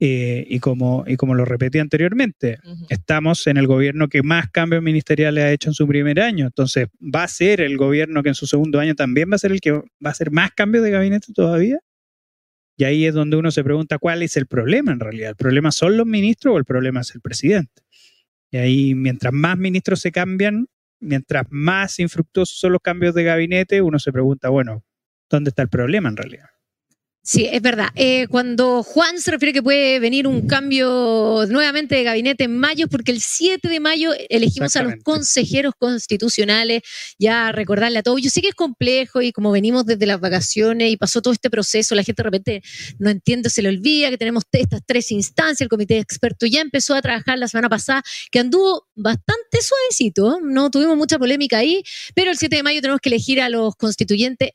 [0.01, 2.59] eh, y, como, y como lo repetí anteriormente,
[2.89, 6.47] estamos en el gobierno que más cambios ministeriales ha hecho en su primer año.
[6.47, 9.53] Entonces, ¿va a ser el gobierno que en su segundo año también va a ser
[9.53, 11.79] el que va a hacer más cambios de gabinete todavía?
[12.77, 15.31] Y ahí es donde uno se pregunta cuál es el problema en realidad.
[15.31, 17.83] ¿El problema son los ministros o el problema es el presidente?
[18.51, 20.67] Y ahí, mientras más ministros se cambian,
[21.03, 24.85] mientras más infructuosos son los cambios de gabinete, uno se pregunta, bueno,
[25.29, 26.47] ¿dónde está el problema en realidad?
[27.25, 27.91] Sí, es verdad.
[27.95, 32.89] Eh, cuando Juan se refiere que puede venir un cambio nuevamente de gabinete en mayo,
[32.89, 36.83] porque el 7 de mayo elegimos a los consejeros constitucionales,
[37.21, 38.21] ya recordarle a todos.
[38.21, 41.49] Yo sé que es complejo y como venimos desde las vacaciones y pasó todo este
[41.49, 42.63] proceso, la gente de repente
[42.99, 46.51] no entiende, se le olvida que tenemos te- estas tres instancias, el comité de expertos
[46.51, 51.59] ya empezó a trabajar la semana pasada, que anduvo bastante suavecito, no tuvimos mucha polémica
[51.59, 51.85] ahí,
[52.17, 54.51] pero el 7 de mayo tenemos que elegir a los constituyentes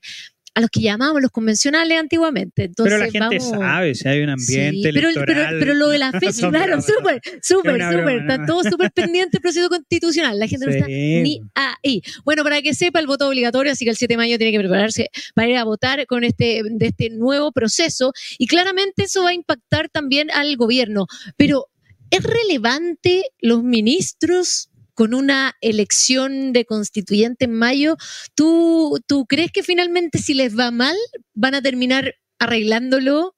[0.58, 2.63] a los que llamábamos los convencionales antiguamente.
[2.63, 5.89] Entonces, Pero la gente vamos- sabe si hay un ambiente Sí, pero, pero, pero lo
[5.89, 8.17] de la fecha, claro, súper, súper, súper.
[8.22, 10.39] Está todo súper pendiente del proceso constitucional.
[10.39, 12.02] La gente no está ni ahí.
[12.26, 14.58] Bueno, para que sepa, el voto obligatorio, así que el 7 de mayo tiene que
[14.58, 18.12] prepararse para ir a votar con este, de este nuevo proceso.
[18.39, 21.06] Y claramente eso va a impactar también al gobierno.
[21.36, 21.67] Pero,
[22.10, 24.66] ¿es relevante los ministros?
[24.97, 27.97] Con una elección de constituyente en mayo,
[28.33, 30.95] ¿tú, ¿tú crees que finalmente si les va mal
[31.36, 33.36] van a terminar arreglándolo,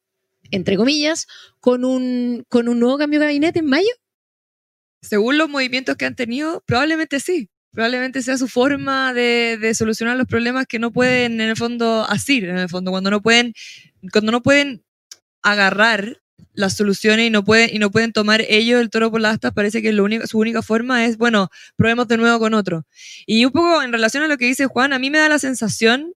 [0.52, 1.28] entre comillas,
[1.60, 3.90] con un, con un nuevo cambio de gabinete en mayo?
[5.02, 7.50] Según los movimientos que han tenido, probablemente sí.
[7.72, 12.06] Probablemente sea su forma de, de solucionar los problemas que no pueden, en el fondo,
[12.08, 13.54] asir, en el fondo, cuando no pueden,
[14.14, 14.86] cuando no pueden
[15.42, 16.22] agarrar
[16.54, 19.54] las soluciones y no pueden, y no pueden tomar ellos el toro por las astas,
[19.54, 22.86] parece que lo único, su única forma es, bueno, probemos de nuevo con otro.
[23.26, 25.40] Y un poco en relación a lo que dice Juan, a mí me da la
[25.40, 26.14] sensación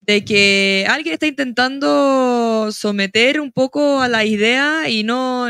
[0.00, 5.46] de que alguien está intentando someter un poco a la idea y no,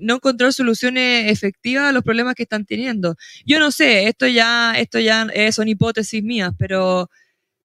[0.00, 3.14] no encontrar soluciones efectivas a los problemas que están teniendo.
[3.46, 7.08] Yo no sé, esto ya, esto ya eh, son hipótesis mías, pero,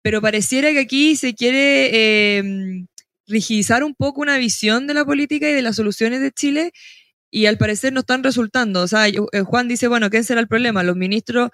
[0.03, 2.87] pero pareciera que aquí se quiere eh,
[3.29, 6.73] rigidizar un poco una visión de la política y de las soluciones de Chile
[7.31, 8.83] y al parecer no están resultando.
[8.83, 10.83] O sea, eh, Juan dice, bueno, ¿quién será el problema?
[10.83, 11.51] ¿Los ministros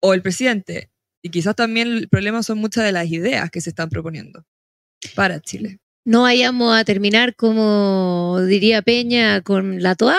[0.00, 0.90] o el presidente?
[1.22, 4.44] Y quizás también el problema son muchas de las ideas que se están proponiendo
[5.14, 5.78] para Chile.
[6.06, 10.18] No vayamos a terminar como diría Peña con la toada,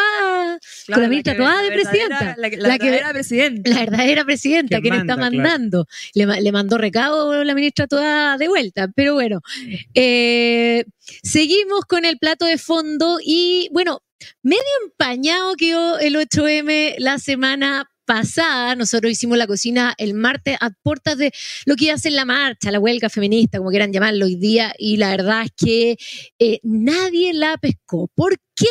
[0.94, 2.36] con la ministra que- Toada de presidenta.
[2.38, 3.70] La, que- La la que- verdadera presidenta.
[3.70, 5.36] La verdadera presidenta, Que quien manda, está claro.
[5.38, 5.86] mandando.
[6.14, 8.88] Le, ma- le mandó recado la ministra Toada de vuelta.
[8.96, 9.42] Pero bueno,
[9.94, 10.86] eh,
[11.24, 14.02] seguimos con el plato de fondo y bueno,
[14.44, 18.76] medio empañado quedó el 8M la semana pasada.
[18.76, 21.32] Nosotros hicimos la cocina el martes a puertas de
[21.66, 24.74] lo que iba a ser la marcha, la huelga feminista, como quieran llamarlo hoy día,
[24.78, 25.98] y la verdad es que
[26.40, 28.10] eh, nadie la pescó.
[28.14, 28.68] ¿Por qué?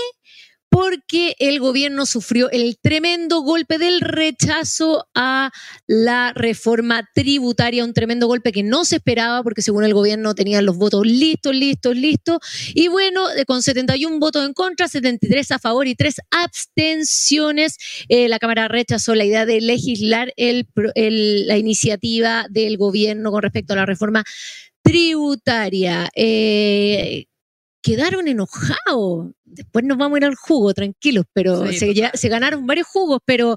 [0.75, 5.53] Porque el gobierno sufrió el tremendo golpe del rechazo a
[5.87, 10.67] la reforma tributaria, un tremendo golpe que no se esperaba porque según el gobierno tenían
[10.67, 12.39] los votos listos, listos, listos.
[12.75, 17.77] Y bueno, con 71 votos en contra, 73 a favor y 3 abstenciones,
[18.09, 23.77] eh, la Cámara rechazó la idea de legislar la iniciativa del gobierno con respecto a
[23.77, 24.25] la reforma
[24.83, 26.11] tributaria.
[26.17, 27.27] Eh,
[27.85, 29.33] quedaron enojados.
[29.45, 33.57] Después nos vamos a ir al jugo, tranquilos, pero se, ganaron varios jugos, pero,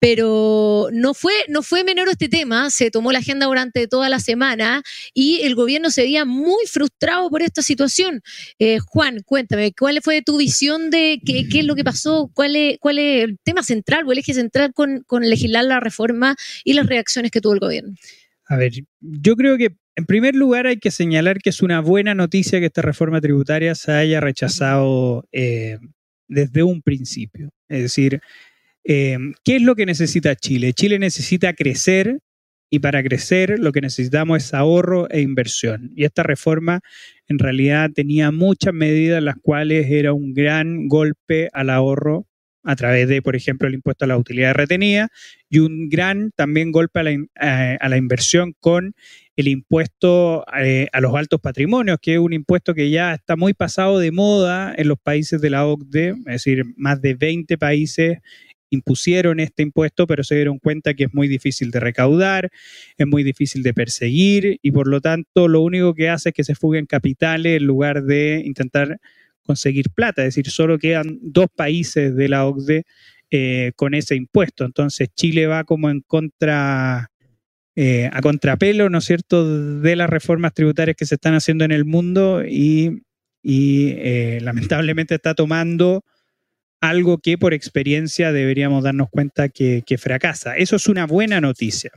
[0.00, 4.18] pero no, fue, no fue menor este tema, se tomó la agenda durante toda la
[4.18, 4.82] semana
[5.14, 8.20] y el gobierno se veía muy frustrado por esta situación.
[8.58, 12.28] Eh, Juan, cuéntame, ¿cuál fue tu visión de qué, qué es lo que pasó?
[12.34, 15.78] ¿Cuál es, ¿Cuál es, el tema central o el eje central con, con legislar la
[15.78, 17.94] reforma y las reacciones que tuvo el gobierno?
[18.46, 22.14] A ver, yo creo que en primer lugar, hay que señalar que es una buena
[22.14, 25.78] noticia que esta reforma tributaria se haya rechazado eh,
[26.28, 27.50] desde un principio.
[27.68, 28.20] Es decir,
[28.84, 30.72] eh, ¿qué es lo que necesita Chile?
[30.72, 32.20] Chile necesita crecer
[32.70, 35.90] y para crecer lo que necesitamos es ahorro e inversión.
[35.96, 36.80] Y esta reforma
[37.26, 42.26] en realidad tenía muchas medidas las cuales era un gran golpe al ahorro
[42.62, 45.08] a través de, por ejemplo, el impuesto a la utilidad retenida
[45.48, 48.94] y un gran también golpe a la, eh, a la inversión con
[49.40, 53.54] el impuesto eh, a los altos patrimonios, que es un impuesto que ya está muy
[53.54, 58.18] pasado de moda en los países de la OCDE, es decir, más de 20 países
[58.70, 62.50] impusieron este impuesto, pero se dieron cuenta que es muy difícil de recaudar,
[62.96, 66.44] es muy difícil de perseguir y por lo tanto lo único que hace es que
[66.44, 68.98] se fuguen capitales en lugar de intentar
[69.42, 72.84] conseguir plata, es decir, solo quedan dos países de la OCDE
[73.32, 74.64] eh, con ese impuesto.
[74.64, 77.10] Entonces Chile va como en contra,
[77.76, 81.72] eh, a contrapelo, ¿no es cierto?, de las reformas tributarias que se están haciendo en
[81.72, 83.02] el mundo y,
[83.44, 86.04] eh, lamentablemente está tomando
[86.80, 90.56] algo que por experiencia deberíamos darnos cuenta que fracasa.
[90.56, 91.90] Eso es una buena noticia.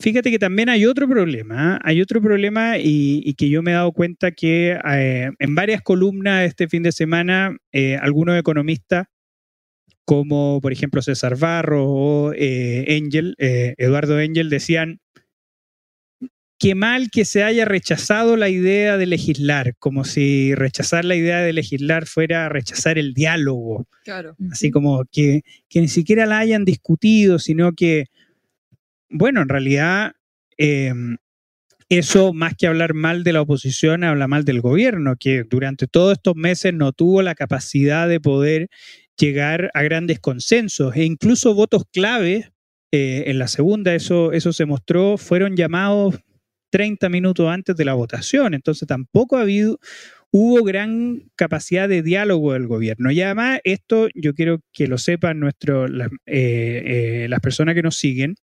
[0.00, 1.80] Fíjate que también hay otro problema, ¿ah?
[1.84, 6.44] hay otro problema y, que yo me he dado cuenta que eh, en varias columnas
[6.44, 9.06] este fin de semana eh, algunos economistas,
[10.04, 12.84] como por ejemplo César Barro o eh,
[13.78, 15.00] Eduardo Engel, decían,
[16.58, 21.40] qué mal que se haya rechazado la idea de legislar, como si rechazar la idea
[21.40, 23.86] de legislar fuera rechazar el diálogo.
[24.04, 24.36] Claro.
[24.50, 28.06] Así como que, que ni siquiera la hayan discutido, sino que
[29.14, 30.12] bueno, en realidad
[30.56, 31.16] em,
[31.88, 36.14] eso más que hablar mal de la oposición, habla mal del gobierno, que durante todos
[36.14, 38.68] estos meses no tuvo la capacidad de poder
[39.18, 42.50] llegar a grandes consensos e incluso votos clave
[42.92, 46.16] eh, en la segunda, eso, eso se mostró, fueron llamados
[46.70, 49.78] 30 minutos antes de la votación, entonces tampoco ha habido,
[50.30, 53.12] hubo gran capacidad de diálogo del gobierno.
[53.12, 57.96] Y además, esto yo quiero que lo sepan nuestro, eh, eh, las personas que nos
[57.96, 58.34] siguen,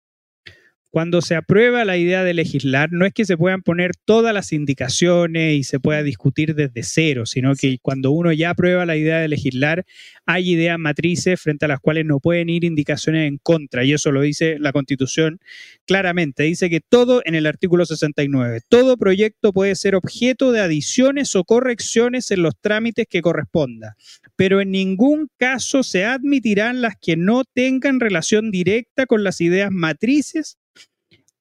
[0.91, 4.51] cuando se aprueba la idea de legislar, no es que se puedan poner todas las
[4.51, 9.19] indicaciones y se pueda discutir desde cero, sino que cuando uno ya aprueba la idea
[9.19, 9.85] de legislar,
[10.25, 13.85] hay ideas matrices frente a las cuales no pueden ir indicaciones en contra.
[13.85, 15.39] Y eso lo dice la Constitución
[15.85, 16.43] claramente.
[16.43, 21.45] Dice que todo en el artículo 69, todo proyecto puede ser objeto de adiciones o
[21.45, 23.95] correcciones en los trámites que corresponda,
[24.35, 29.71] pero en ningún caso se admitirán las que no tengan relación directa con las ideas
[29.71, 30.57] matrices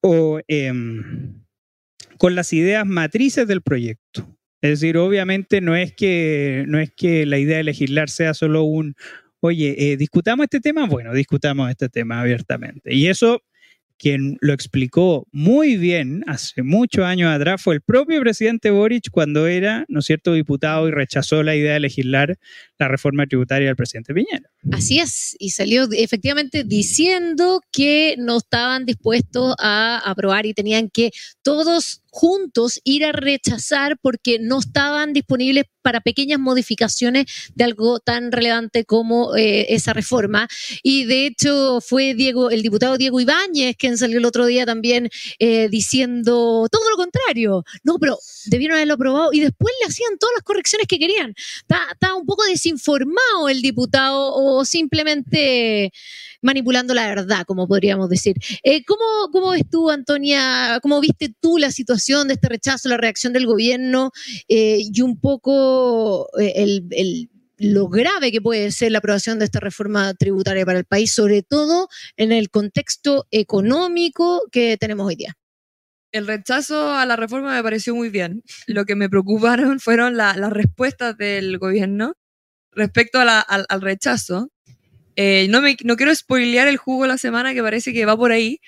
[0.00, 1.42] o em,
[2.18, 4.36] con las ideas matrices del proyecto.
[4.62, 8.64] Es decir, obviamente no es que, no es que la idea de legislar sea solo
[8.64, 8.94] un,
[9.40, 12.94] oye, eh, discutamos este tema, bueno, discutamos este tema abiertamente.
[12.94, 13.42] Y eso
[14.00, 19.46] quien lo explicó muy bien hace muchos años atrás fue el propio presidente Boric cuando
[19.46, 22.38] era, ¿no es cierto?, diputado y rechazó la idea de legislar
[22.78, 24.50] la reforma tributaria del presidente Piñera.
[24.73, 31.12] Así es, y salió efectivamente diciendo que no estaban dispuestos a aprobar y tenían que
[31.42, 38.33] todos juntos ir a rechazar porque no estaban disponibles para pequeñas modificaciones de algo tan
[38.33, 40.49] relevante como eh, esa reforma.
[40.83, 45.09] Y de hecho fue Diego, el diputado Diego Ibáñez quien salió el otro día también
[45.38, 47.64] eh, diciendo todo lo contrario.
[47.83, 51.35] No, pero debieron haberlo aprobado y después le hacían todas las correcciones que querían.
[51.61, 55.92] Estaba un poco desinformado el diputado o simplemente
[56.42, 58.36] manipulando la verdad, como podríamos decir.
[58.62, 60.78] Eh, ¿cómo, ¿Cómo ves tú, Antonia?
[60.82, 64.10] ¿Cómo viste tú la situación de este rechazo, la reacción del gobierno
[64.48, 66.80] eh, y un poco eh,
[67.58, 71.42] lo grave que puede ser la aprobación de esta reforma tributaria para el país, sobre
[71.42, 75.36] todo en el contexto económico que tenemos hoy día?
[76.12, 78.42] El rechazo a la reforma me pareció muy bien.
[78.66, 82.14] Lo que me preocuparon fueron las respuestas del gobierno
[82.72, 84.50] respecto a la- al, al rechazo,
[85.16, 88.16] eh, no, me, no quiero spoilear el jugo de la semana que parece que va
[88.16, 88.61] por ahí,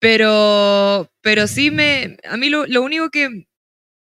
[0.00, 3.46] pero, pero sí me, a mí lo, lo único que,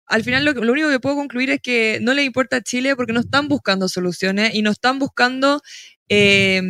[0.06, 2.96] al final lo, lo único que puedo concluir es que no le importa a Chile
[2.96, 5.62] porque no están buscando soluciones y no están buscando
[6.08, 6.62] eh,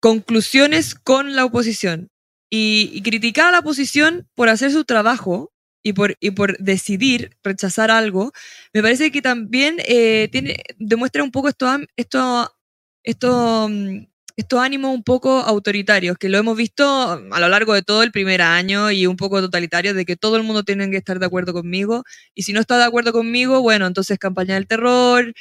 [0.00, 2.08] conclusiones con la oposición.
[2.52, 7.36] Y, y criticar a la oposición por hacer su trabajo y por, y por decidir
[7.42, 8.32] rechazar algo,
[8.72, 10.28] me parece que también eh,
[10.78, 11.66] demuestra un poco esto,
[11.96, 12.54] esto,
[13.04, 16.84] esto, mm, estos ánimos un poco autoritarios, que lo hemos visto
[17.30, 20.36] a lo largo de todo el primer año y un poco totalitarios, de que todo
[20.36, 23.60] el mundo tiene que estar de acuerdo conmigo, y si no está de acuerdo conmigo,
[23.62, 25.32] bueno, entonces campaña del terror,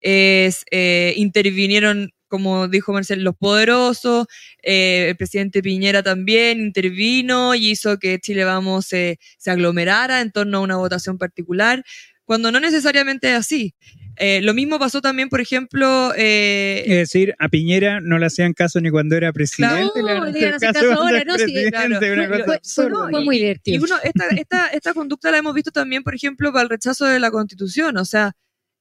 [0.00, 4.26] es, eh, intervinieron, como dijo Marcel, los poderosos,
[4.62, 10.32] eh, el presidente Piñera también intervino y hizo que Chile Vamos se, se aglomerara en
[10.32, 11.84] torno a una votación particular,
[12.24, 13.74] cuando no necesariamente es así.
[14.16, 18.52] Eh, lo mismo pasó también, por ejemplo, eh, Es decir, a Piñera no le hacían
[18.54, 19.92] caso ni cuando era presidente, Claro.
[19.96, 21.36] le van a No, le hacer iban a hacer caso ahora, ¿no?
[21.36, 21.98] Sí, claro.
[21.98, 23.76] Fue- Fue, fue muy divertido.
[23.76, 27.04] Y uno, esta, esta, esta conducta la hemos visto también, por ejemplo, para el rechazo
[27.06, 27.96] de la constitución.
[27.96, 28.32] O sea,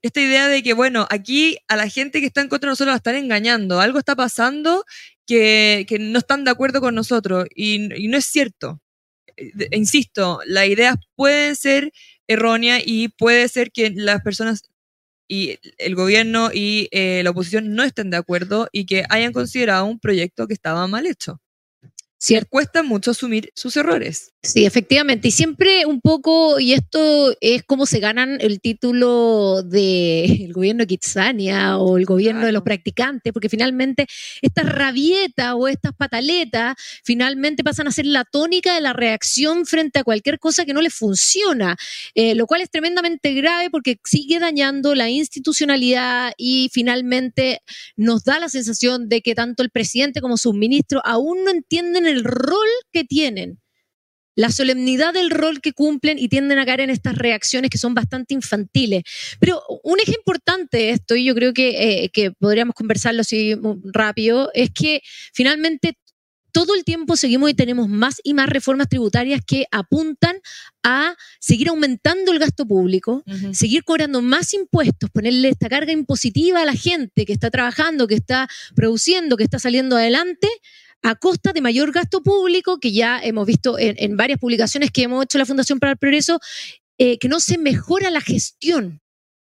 [0.03, 2.93] esta idea de que, bueno, aquí a la gente que está en contra de nosotros
[2.93, 3.79] la están engañando.
[3.79, 4.85] Algo está pasando
[5.25, 7.47] que, que no están de acuerdo con nosotros.
[7.55, 8.81] Y, y no es cierto.
[9.37, 11.91] Eh, Insisto, las ideas pueden ser
[12.27, 14.63] erróneas y puede ser que las personas
[15.29, 19.85] y el gobierno y eh, la oposición no estén de acuerdo y que hayan considerado
[19.85, 21.41] un proyecto que estaba mal hecho.
[22.49, 24.32] Cuesta mucho asumir sus errores.
[24.45, 25.29] Sí, efectivamente.
[25.29, 30.87] Y siempre un poco, y esto es cómo se ganan el título del gobierno de
[30.87, 34.05] Kitsania o el gobierno de los practicantes, porque finalmente
[34.41, 36.75] estas rabietas o estas pataletas
[37.05, 40.81] finalmente pasan a ser la tónica de la reacción frente a cualquier cosa que no
[40.81, 41.77] les funciona,
[42.13, 47.61] eh, lo cual es tremendamente grave porque sigue dañando la institucionalidad y finalmente
[47.95, 52.05] nos da la sensación de que tanto el presidente como sus ministros aún no entienden
[52.05, 53.62] el rol que tienen
[54.35, 57.93] la solemnidad del rol que cumplen y tienden a caer en estas reacciones que son
[57.93, 59.03] bastante infantiles.
[59.39, 63.55] Pero un eje importante de esto, y yo creo que, eh, que podríamos conversarlo así
[63.93, 65.01] rápido, es que
[65.33, 65.97] finalmente
[66.53, 70.37] todo el tiempo seguimos y tenemos más y más reformas tributarias que apuntan
[70.83, 76.65] a seguir aumentando el gasto público, seguir cobrando más impuestos, ponerle esta carga impositiva a
[76.65, 80.47] la gente que está trabajando, que está produciendo, que está saliendo adelante,
[81.03, 85.23] a costa de mayor gasto público, que ya hemos visto en, varias publicaciones que hemos
[85.25, 86.39] hecho la Fundación para el Progreso,
[86.97, 89.01] eh, que no se mejora la gestión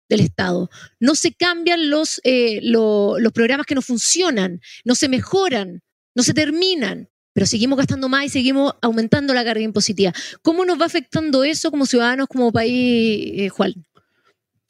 [0.08, 5.08] del Estado, no se cambian los, eh, lo- los programas que no funcionan, no se
[5.08, 5.80] mejoran,
[6.14, 10.12] no se terminan, pero seguimos gastando más y seguimos aumentando la carga impositiva.
[10.42, 13.74] ¿Cómo nos va afectando eso como ciudadanos, como país, eh, Juan?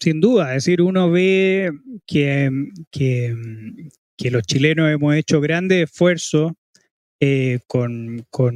[0.01, 1.71] Sin duda, es decir, uno ve
[2.07, 2.51] que,
[4.17, 6.53] que los chilenos hemos hecho grandes esfuerzos
[7.21, 8.55] eh, con, con,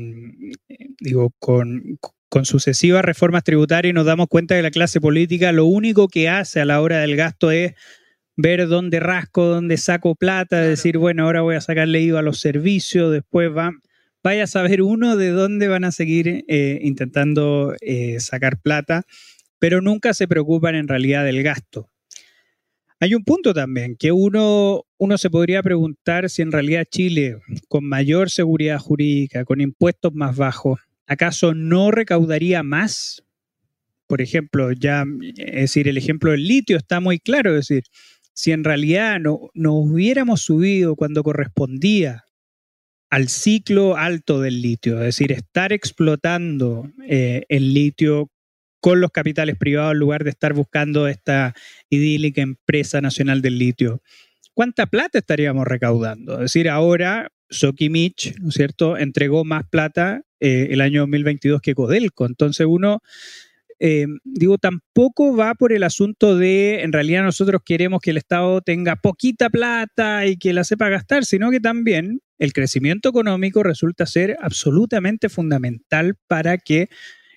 [0.69, 1.99] eh, digo, con,
[2.29, 6.29] con sucesivas reformas tributarias y nos damos cuenta que la clase política lo único que
[6.29, 7.75] hace a la hora del gasto es
[8.37, 10.69] ver dónde rasco, dónde saco plata, Claro.
[10.69, 13.73] decir, bueno, ahora voy a sacarle IVA a los servicios, después va,
[14.23, 19.05] vaya a saber uno de dónde van a seguir eh, intentando eh, sacar plata,
[19.59, 21.91] pero nunca se preocupan en realidad del gasto.
[23.01, 27.85] Hay un punto también, que uno, uno se podría preguntar si en realidad Chile, con
[27.85, 33.25] mayor seguridad jurídica, con impuestos más bajos, ¿acaso no recaudaría más?
[34.07, 35.05] Por ejemplo, ya,
[35.39, 37.83] es decir, el ejemplo del litio está muy claro, es decir,
[38.33, 42.23] si en realidad no, hubiéramos subido cuando correspondía
[43.11, 48.31] al ciclo alto del litio, es decir, estar explotando eh, el litio
[48.79, 51.55] con los capitales privados en lugar de estar buscando esta
[51.91, 54.01] idílica empresa nacional del litio.
[54.55, 56.35] ¿Cuánta plata estaríamos recaudando?
[56.35, 61.75] Es decir, ahora Sokimich, ¿no es cierto?, entregó más plata eh, el año 2022 que
[61.75, 62.27] Codelco.
[62.27, 63.01] Entonces uno,
[63.79, 68.61] eh, digo, tampoco va por el asunto de, en realidad nosotros queremos que el Estado
[68.61, 74.05] tenga poquita plata y que la sepa gastar, sino que también el crecimiento económico resulta
[74.05, 76.89] ser absolutamente fundamental para que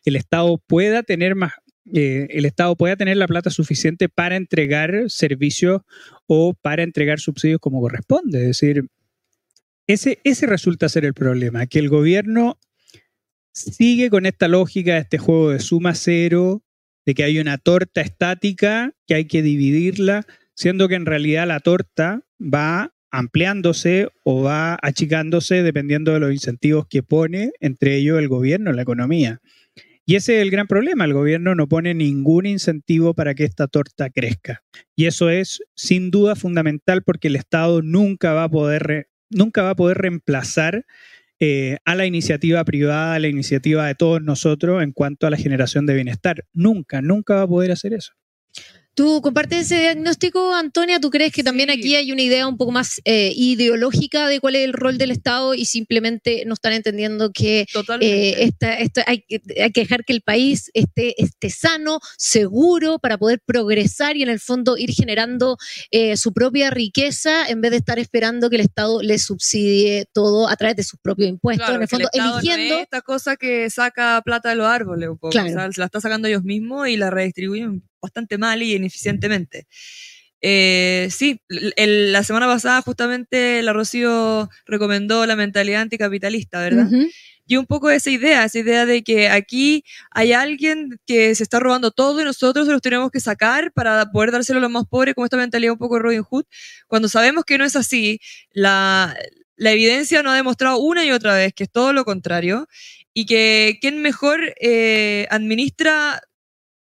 [0.04, 1.54] el Estado pueda tener más,
[1.94, 5.82] eh, el Estado pueda tener la plata suficiente para entregar servicios
[6.28, 8.40] o para entregar subsidios como corresponde.
[8.42, 8.86] Es decir,
[9.88, 12.60] ese, ese resulta ser el problema, que el gobierno
[13.52, 16.64] sigue con esta lógica, este juego de suma cero,
[17.06, 21.60] de que hay una torta estática que hay que dividirla, siendo que en realidad la
[21.60, 28.28] torta va ampliándose o va achicándose dependiendo de los incentivos que pone, entre ellos el
[28.28, 29.40] gobierno la economía.
[30.08, 31.06] Y ese es el gran problema.
[31.06, 34.64] El gobierno no pone ningún incentivo para que esta torta crezca.
[34.96, 39.72] Y eso es sin duda fundamental porque el Estado nunca va a poder, nunca va
[39.72, 40.86] a poder reemplazar
[41.40, 45.38] eh, a la iniciativa privada, a la iniciativa de todos nosotros en cuanto a la
[45.38, 46.46] generación de bienestar.
[46.54, 48.14] Nunca, nunca va a poder hacer eso.
[48.96, 51.02] ¿Tú compartes ese diagnóstico, Antonia?
[51.02, 54.56] ¿Tú crees que también aquí hay una idea un poco más eh, ideológica de cuál
[54.56, 57.66] es el rol del Estado y simplemente no están entendiendo que
[58.00, 58.52] eh,
[59.06, 64.30] hay, que dejar que el país esté, esté sano, seguro, para poder progresar y en
[64.30, 65.58] el fondo ir generando
[65.92, 70.48] eh, su propia riqueza en vez de estar esperando que el Estado le subsidie todo
[70.48, 71.70] a través de sus propios impuestos?
[71.70, 72.80] en el fondo, eligiendo.
[72.80, 75.34] esta cosa que saca plata de los árboles, un poco.
[75.34, 79.68] se la está sacando ellos mismos y la redistribuyen bastante mal y ineficientemente.
[80.42, 86.88] Eh, sí, la semana pasada justamente la Rocío recomendó la mentalidad anticapitalista, ¿verdad?
[87.48, 91.60] Y un poco esa idea, esa idea de que aquí hay alguien que se está
[91.60, 94.86] robando todo y nosotros se los tenemos que sacar para poder dárselo a los más
[94.86, 96.46] pobres, como esta mentalidad un poco Robin Hood,
[96.88, 98.20] cuando sabemos que no es así,
[98.52, 99.16] la,
[99.58, 102.68] evidencia no ha demostrado una y otra vez que es todo lo contrario
[103.14, 106.22] y que quien mejor eh, administra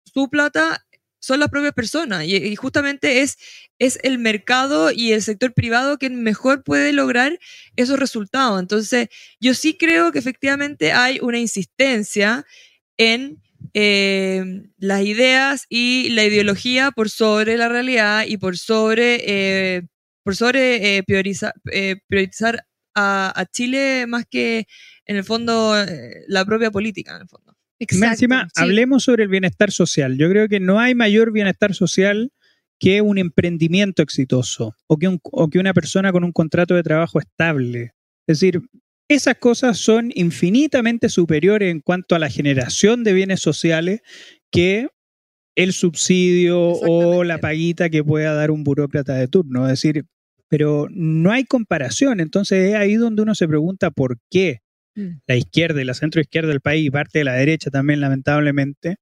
[0.04, 0.84] su plata
[1.20, 3.38] son las propias personas y, justamente es,
[3.78, 7.38] es el mercado y el sector privado quien mejor puede lograr
[7.76, 8.60] esos resultados.
[8.60, 9.08] Entonces,
[9.38, 12.44] yo sí creo que efectivamente hay una insistencia
[12.96, 13.40] en
[13.74, 19.82] eh, las ideas y la ideología por sobre la realidad y por sobre, eh,
[20.24, 21.54] por sobre eh, priorizar,
[22.08, 24.66] priorizar a, Chile más que
[25.06, 25.74] en el fondo
[26.28, 27.18] la propia política.
[27.80, 30.18] Encima, hablemos sobre el bienestar social.
[30.18, 32.30] Yo creo que no hay mayor bienestar social
[32.78, 37.18] que un emprendimiento exitoso o que, o que una persona con un contrato de trabajo
[37.18, 37.92] estable.
[38.26, 38.60] Es decir,
[39.08, 44.00] esas cosas son infinitamente superiores en cuanto a la generación de bienes sociales
[44.50, 44.88] que
[45.56, 49.64] el subsidio o la paguita que pueda dar un burócrata de turno.
[49.64, 50.04] Es decir,
[50.48, 52.20] pero no hay comparación.
[52.20, 54.60] Entonces es ahí donde uno se pregunta por qué.
[54.96, 55.20] Mm.
[55.26, 58.96] la izquierda y la centro izquierda del país y parte de la derecha también, lamentablemente,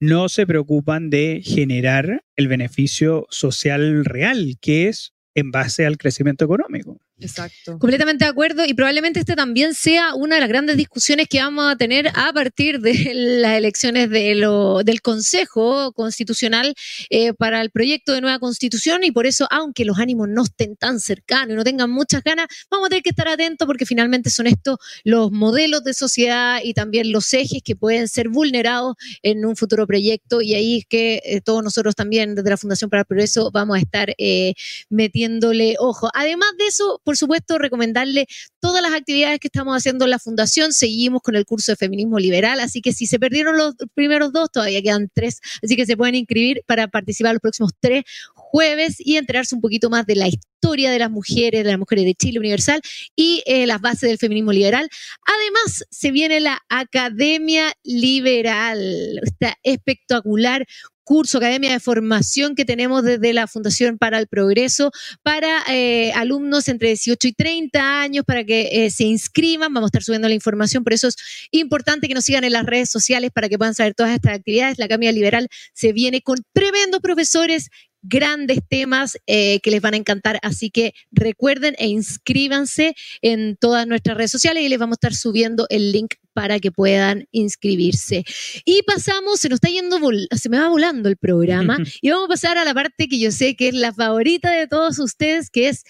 [0.00, 6.44] no se preocupan de generar el beneficio social real, que es en base al crecimiento
[6.44, 6.98] económico.
[7.20, 7.78] Exacto.
[7.78, 11.70] Completamente de acuerdo y probablemente este también sea una de las grandes discusiones que vamos
[11.70, 16.74] a tener a partir de las elecciones de lo, del Consejo Constitucional
[17.10, 20.76] eh, para el proyecto de nueva constitución y por eso, aunque los ánimos no estén
[20.76, 24.30] tan cercanos y no tengan muchas ganas, vamos a tener que estar atentos porque finalmente
[24.30, 29.44] son estos los modelos de sociedad y también los ejes que pueden ser vulnerados en
[29.44, 33.00] un futuro proyecto y ahí es que eh, todos nosotros también desde la Fundación para
[33.00, 34.54] el Progreso vamos a estar eh,
[34.88, 36.10] metiéndole ojo.
[36.14, 38.28] Además de eso, por supuesto, recomendarle
[38.60, 40.72] todas las actividades que estamos haciendo en la Fundación.
[40.72, 44.48] Seguimos con el curso de feminismo liberal, así que si se perdieron los primeros dos,
[44.52, 48.04] todavía quedan tres, así que se pueden inscribir para participar los próximos tres
[48.36, 52.04] jueves y enterarse un poquito más de la historia de las mujeres, de las mujeres
[52.04, 52.80] de Chile Universal
[53.16, 54.88] y eh, las bases del feminismo liberal.
[55.26, 60.64] Además, se viene la Academia Liberal, está espectacular
[61.10, 64.92] curso, academia de formación que tenemos desde la Fundación para el Progreso
[65.24, 69.74] para eh, alumnos entre 18 y 30 años para que eh, se inscriban.
[69.74, 71.16] Vamos a estar subiendo la información, por eso es
[71.50, 74.78] importante que nos sigan en las redes sociales para que puedan saber todas estas actividades.
[74.78, 77.70] La Academia Liberal se viene con tremendos profesores
[78.02, 80.38] grandes temas eh, que les van a encantar.
[80.42, 85.14] Así que recuerden e inscríbanse en todas nuestras redes sociales y les vamos a estar
[85.14, 88.24] subiendo el link para que puedan inscribirse.
[88.64, 89.98] Y pasamos, se nos está yendo,
[90.30, 93.30] se me va volando el programa y vamos a pasar a la parte que yo
[93.30, 95.84] sé que es la favorita de todos ustedes, que es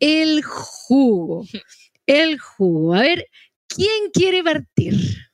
[0.00, 1.46] el jugo.
[2.08, 2.94] El jugo.
[2.94, 3.26] A ver,
[3.66, 5.25] ¿quién quiere partir?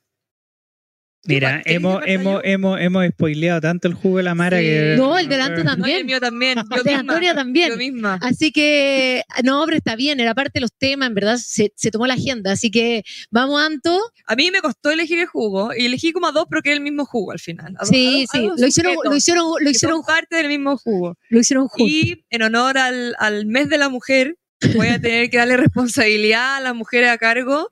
[1.25, 4.97] Mira, hemos, hemos, hemos, hemos spoileado tanto el jugo de la Mara que.
[4.99, 5.99] No, el delante también.
[5.99, 6.59] el mío también.
[6.77, 7.71] el de Antonia también.
[7.71, 8.19] Yo misma.
[8.21, 10.19] Así que, no, hombre, está bien.
[10.19, 12.51] Era parte de los temas, en verdad, se, se, tomó la agenda.
[12.51, 14.01] Así que, vamos, Anto.
[14.27, 16.77] A mí me costó elegir el jugo y elegí como a dos, pero que es
[16.77, 17.77] el mismo jugo al final.
[17.83, 18.49] sí, sí.
[18.59, 20.03] lo hicieron, lo hicieron, lo hicieron.
[20.03, 21.17] parte del mismo jugo.
[21.29, 21.89] Lo hicieron juntos.
[21.89, 24.39] Y en honor al, al mes de la mujer,
[24.75, 27.69] voy a tener que darle responsabilidad a las mujeres a cargo.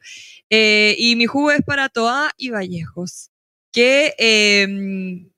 [0.50, 3.30] Eh, y mi jugo es para Toa y Vallejos
[3.72, 5.30] que em,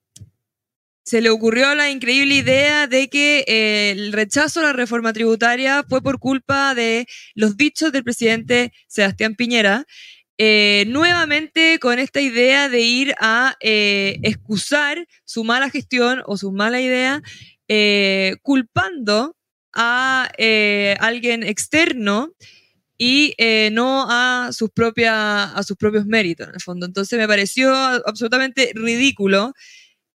[1.05, 5.85] se le ocurrió la increíble idea de que eh, el rechazo a la reforma tributaria
[5.89, 9.85] fue por culpa de los dichos del presidente Sebastián Piñera.
[10.39, 16.53] Eh, nuevamente con esta idea de ir a eh, excusar su mala gestión o su
[16.53, 17.23] mala idea,
[18.43, 19.37] culpando
[19.75, 20.31] a
[20.99, 22.33] alguien externo
[22.99, 26.87] y eh, no a sus, propia, a sus propios méritos, en el fondo.
[26.87, 29.55] Entonces me pareció absolutamente ridículo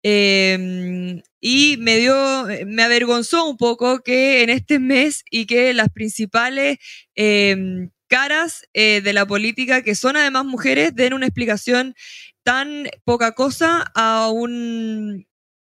[0.03, 5.89] em, y me dio, me avergonzó un poco que en este mes y que las
[5.89, 6.77] principales
[7.15, 11.95] em, caras eh, de la política, que son además mujeres, den una explicación
[12.43, 15.27] tan poca cosa a un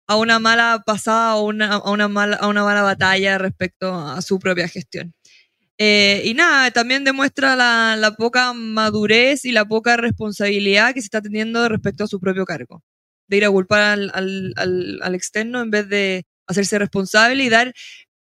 [0.06, 4.38] a una mala pasada una, a, una mala, a una mala batalla respecto a su
[4.38, 5.14] propia gestión.
[5.78, 11.20] Eh, y nada, también demuestra la, poca madurez y la poca responsabilidad que se está
[11.20, 12.82] teniendo respecto a su propio cargo.
[13.28, 17.74] De ir a culpar al externo en vez de hacerse responsable y dar,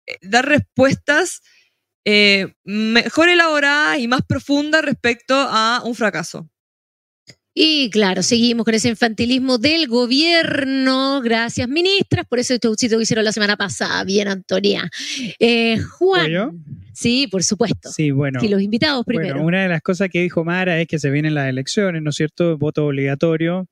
[0.08, 1.42] eh, dar respuestas
[2.06, 6.50] eh, mejor elaboradas y más profundas respecto a un fracaso.
[7.54, 11.22] Y claro, seguimos con ese infantilismo del gobierno.
[11.22, 14.04] Gracias, ministras, por ese showcito que hicieron la semana pasada.
[14.06, 14.90] Bien, Antonia.
[15.38, 16.32] Eh, Juan.
[16.32, 16.52] ¿Yo?
[16.94, 17.90] Sí, por supuesto.
[17.92, 18.40] Sí, bueno.
[18.42, 19.34] Y los invitados primero.
[19.34, 22.12] Bueno, una de las cosas que dijo Mara es que se vienen las elecciones, ¿no
[22.12, 22.58] es cierto?
[22.58, 23.68] Voto obligatorio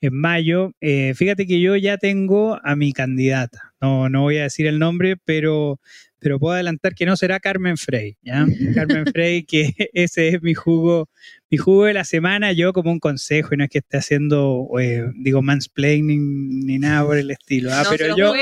[0.00, 0.72] en mayo.
[0.80, 3.74] Eh, fíjate que yo ya tengo a mi candidata.
[3.80, 5.80] No, no voy a decir el nombre, pero,
[6.24, 8.46] pero puedo adelantar que no será Carmen Frey, ¿ya?
[8.74, 11.10] Carmen Frey, que ese es mi jugo,
[11.50, 14.66] mi jugo de la semana, yo como un consejo, y no es que esté haciendo,
[14.80, 17.70] eh, digo, mansplaining ni nada por el estilo.
[17.74, 17.82] ¿ah?
[17.84, 18.32] No, pero se yo,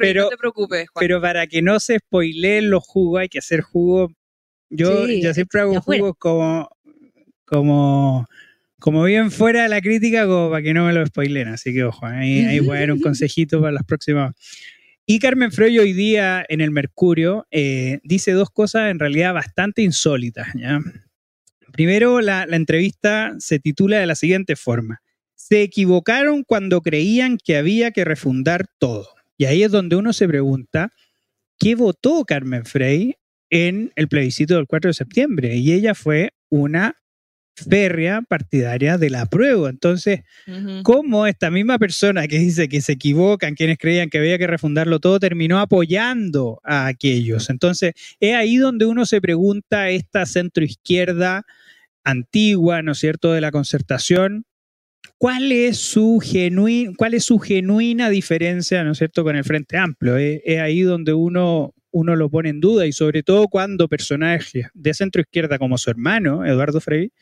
[0.00, 1.00] pero- no te preocupes, Juan.
[1.02, 4.10] pero para que no se spoileen los jugos, hay que hacer jugo.
[4.70, 6.70] Yo, Sí, yo siempre hago jugos como,
[7.44, 8.26] como,
[8.78, 11.48] como bien fuera de la crítica, como para que no me lo spoilen.
[11.48, 14.34] Así que, ojo, ahí, ahí voy a dar un consejito para las próximas.
[15.10, 19.80] Y Carmen Freud hoy día en el Mercurio eh, dice dos cosas en realidad bastante
[19.80, 20.48] insólitas.
[21.72, 25.00] Primero, la, la entrevista se titula de la siguiente forma.
[25.34, 29.08] Se equivocaron cuando creían que había que refundar todo.
[29.38, 30.92] Y ahí es donde uno se pregunta,
[31.58, 33.14] ¿qué votó Carmen Frey
[33.48, 35.56] en el plebiscito del 4 de septiembre?
[35.56, 37.00] Y ella fue una
[37.68, 39.70] férrea partidaria de la prueba.
[39.70, 40.20] Entonces,
[40.82, 45.00] cómo esta misma persona que dice que se equivocan, quienes creían que había que refundarlo
[45.00, 47.50] todo, terminó apoyando a aquellos.
[47.50, 51.44] Entonces, es ahí donde uno se pregunta esta centroizquierda
[52.04, 54.44] antigua, ¿no es cierto?, de la concertación,
[55.18, 59.76] ¿cuál es su, genuin, cuál es su genuina diferencia, ¿no es cierto?, con el Frente
[59.76, 60.16] Amplio.
[60.16, 64.66] Es, es ahí donde uno, uno lo pone en duda y sobre todo cuando personajes
[64.74, 67.12] de centroizquierda como su hermano, Eduardo Frei,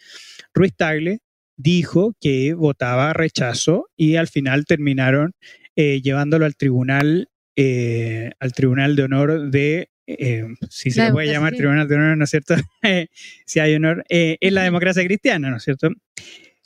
[0.52, 1.20] Ruiz Tagle,
[1.56, 5.32] dijo que votaba rechazo y al final terminaron
[5.74, 11.28] eh, llevándolo al tribunal, eh, al tribunal de honor de, eh, si se le puede
[11.28, 11.86] llamar cristiana.
[11.86, 12.54] tribunal de honor, ¿no es cierto?
[13.46, 15.90] si hay honor, en la democracia cristiana, ¿no es cierto?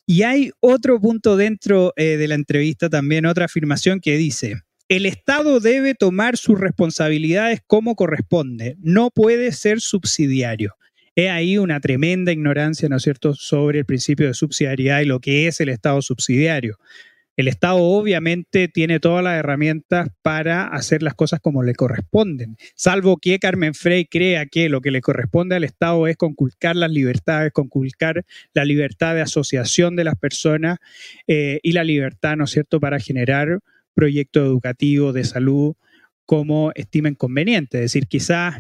[0.06, 4.56] Y hay otro punto dentro de la entrevista también, otra afirmación que dice,
[4.90, 10.74] el Estado debe tomar sus responsabilidades como corresponde, no puede ser subsidiario.
[11.14, 15.20] Es ahí una tremenda ignorancia, ¿no es cierto?, sobre el principio de subsidiariedad y lo
[15.20, 16.76] que es el Estado subsidiario.
[17.36, 23.16] El Estado obviamente tiene todas las herramientas para hacer las cosas como le corresponden, salvo
[23.18, 27.52] que Carmen Frey crea que lo que le corresponde al Estado es conculcar las libertades,
[27.52, 28.24] conculcar
[28.54, 30.78] la libertad de asociación de las personas
[31.28, 33.60] eh, y la libertad, ¿no es cierto?, para generar
[34.00, 35.74] proyectos educativos, de salud,
[36.24, 37.78] como estimen conveniente.
[37.78, 38.56] Es decir, quizás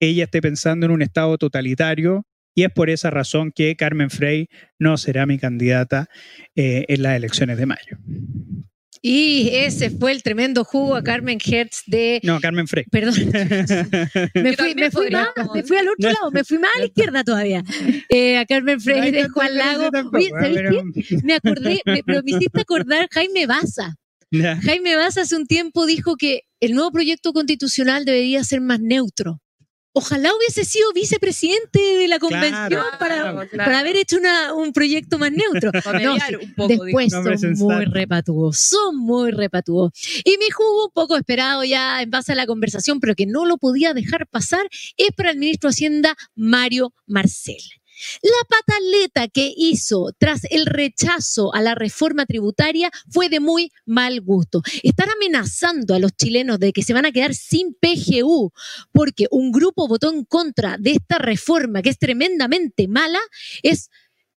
[0.00, 4.48] ella esté pensando en un Estado totalitario y es por esa razón que Carmen Frey
[4.78, 6.08] no será mi candidata
[6.56, 7.98] eh, en las elecciones de mayo.
[9.04, 12.20] Y ese fue el tremendo jugo a Carmen Hertz de.
[12.22, 12.84] No, Carmen Frey.
[12.88, 13.14] Perdón,
[14.34, 16.12] me fui, me, fui me fui al otro No.
[16.12, 17.64] lado, me fui más a la izquierda todavía.
[18.08, 19.90] Eh, a Carmen No Frey hay de Juan Lago.
[19.90, 20.30] tampoco, Oye, ¿eh?
[20.30, 21.16] ¿sabéis Pero- qué?
[21.24, 23.96] Me acordé, me, pero me hiciste acordar Jaime Baza.
[24.62, 29.40] Jaime Baza hace un tiempo dijo que el nuevo proyecto constitucional debería ser más neutro.
[29.94, 33.48] Ojalá hubiese sido vicepresidente de la convención Claro, para, claro.
[33.58, 35.70] para haber hecho una- un proyecto más neutro.
[35.84, 39.92] No, mediar sí, un poco, Después son muy repatuos, son muy repatuos.
[40.24, 43.44] Y mi jugo, un poco esperado ya en base a la conversación, pero que no
[43.44, 44.66] lo podía dejar pasar,
[44.96, 47.60] es para el ministro de Hacienda, Mario Marcel.
[48.22, 54.20] La pataleta que hizo tras el rechazo a la reforma tributaria fue de muy mal
[54.20, 54.62] gusto.
[54.82, 58.52] Están amenazando a los chilenos de que se van a quedar sin PGU
[58.92, 63.20] porque un grupo votó en contra de esta reforma que es tremendamente mala,
[63.62, 63.90] es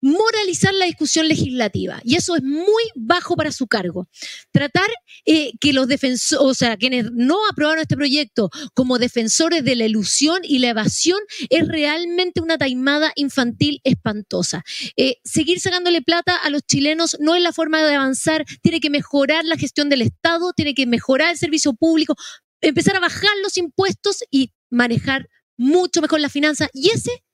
[0.05, 1.99] moralizar la discusión legislativa.
[2.05, 4.07] Y eso es muy bajo para su cargo.
[4.53, 4.87] Tratar
[5.25, 9.87] eh, que los defensores, o sea, quienes no aprobaron este proyecto como defensores de la
[9.87, 14.63] ilusión y la evasión es realmente una taimada infantil espantosa.
[14.99, 18.91] Eh, seguir sacándole plata a los chilenos no es la forma de avanzar, tiene que
[18.91, 22.15] mejorar la gestión del Estado, tiene que mejorar el servicio público,
[22.61, 26.69] empezar a bajar los impuestos y manejar mucho mejor la finanza.
[26.75, 27.25] Y ese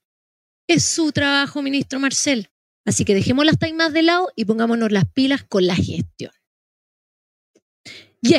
[0.68, 2.48] es su trabajo, ministro Marcel.
[2.84, 6.32] Así que dejemos las taimas de lado y pongámonos las pilas con la gestión.
[8.22, 8.34] Y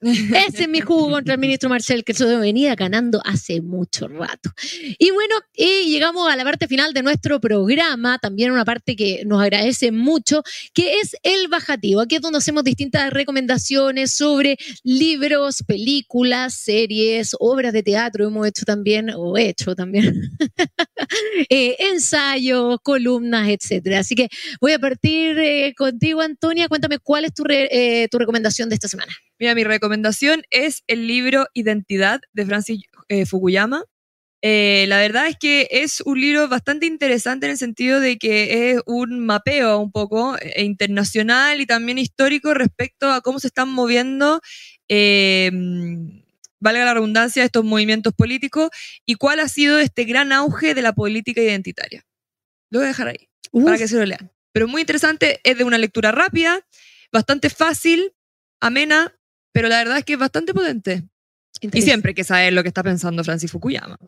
[0.00, 4.50] ese es mi jugo contra el ministro Marcel, que eso venía ganando hace mucho rato.
[4.98, 9.24] Y bueno, y llegamos a la parte final de nuestro programa, también una parte que
[9.26, 10.42] nos agradece mucho,
[10.72, 12.00] que es el bajativo.
[12.00, 18.64] Aquí es donde hacemos distintas recomendaciones sobre libros, películas, series, obras de teatro, hemos hecho
[18.64, 20.30] también, o hecho también,
[21.50, 24.00] eh, ensayos, columnas, etcétera.
[24.00, 24.28] Así que
[24.60, 26.68] voy a partir eh, contigo, Antonia.
[26.68, 29.12] Cuéntame cuál es tu, eh, tu recomendación de esta semana.
[29.38, 33.84] Mira, mi recomendación es el libro Identidad de Francis eh, Fukuyama.
[34.42, 38.70] Eh, la verdad es que es un libro bastante interesante en el sentido de que
[38.70, 43.68] es un mapeo un poco eh, internacional y también histórico respecto a cómo se están
[43.68, 44.40] moviendo,
[44.88, 48.70] valga la redundancia, estos movimientos políticos
[49.06, 52.04] y cuál ha sido este gran auge de la política identitaria.
[52.70, 54.32] Lo voy a dejar ahí para que se lo lean.
[54.52, 56.66] Pero muy interesante, es de una lectura rápida,
[57.12, 58.12] bastante fácil,
[58.60, 59.17] amena,
[59.58, 61.02] pero la verdad es que es bastante potente.
[61.60, 63.98] Y siempre hay que saber lo que está pensando Francis Fukuyama.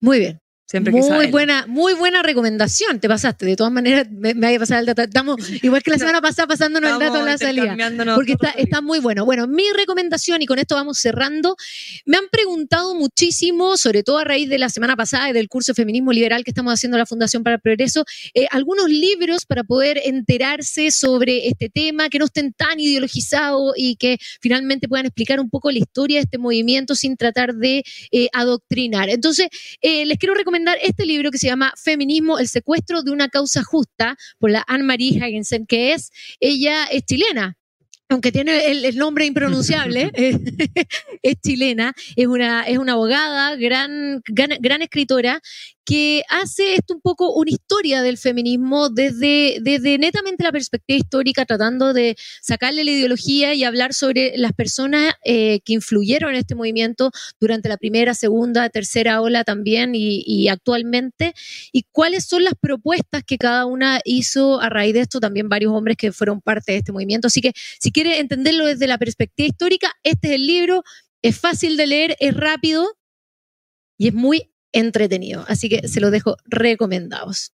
[0.00, 0.40] Muy bien.
[0.68, 3.00] Siempre muy buena, muy buena recomendación.
[3.00, 3.46] Te pasaste.
[3.46, 5.00] De todas maneras, me, me a pasar el dato.
[5.00, 7.74] Estamos igual que la semana pasada pasándonos el dato en la salida.
[8.14, 9.24] Porque está, está, muy bueno.
[9.24, 11.56] Bueno, mi recomendación, y con esto vamos cerrando,
[12.04, 15.72] me han preguntado muchísimo, sobre todo a raíz de la semana pasada y del curso
[15.72, 18.04] Feminismo Liberal que estamos haciendo la Fundación para el Progreso,
[18.34, 23.96] eh, algunos libros para poder enterarse sobre este tema, que no estén tan ideologizados y
[23.96, 28.28] que finalmente puedan explicar un poco la historia de este movimiento sin tratar de eh,
[28.34, 29.08] adoctrinar.
[29.08, 29.48] Entonces,
[29.80, 33.62] eh, les quiero recomendar este libro que se llama Feminismo, el secuestro de una causa
[33.62, 37.56] justa, por la Anne-Marie Hagensen, que es, ella es chilena,
[38.08, 40.10] aunque tiene el, nombre impronunciable,
[41.22, 45.40] es chilena, es una, es una abogada, gran, gran, escritora,
[45.88, 51.46] que hace esto un poco una historia del feminismo desde, desde netamente la perspectiva histórica,
[51.46, 56.54] tratando de sacarle la ideología y hablar sobre las personas eh, que influyeron en este
[56.54, 57.10] movimiento
[57.40, 61.32] durante la primera, segunda, tercera ola también y, actualmente,
[61.72, 65.72] y cuáles son las propuestas que cada una hizo a raíz de esto, también varios
[65.72, 67.28] hombres que fueron parte de este movimiento.
[67.28, 70.82] Así que si quiere entenderlo desde la perspectiva histórica, este es el libro,
[71.22, 72.86] es fácil de leer, es rápido
[73.96, 75.44] y es muy entretenido.
[75.48, 77.52] Así que se los dejo recomendados.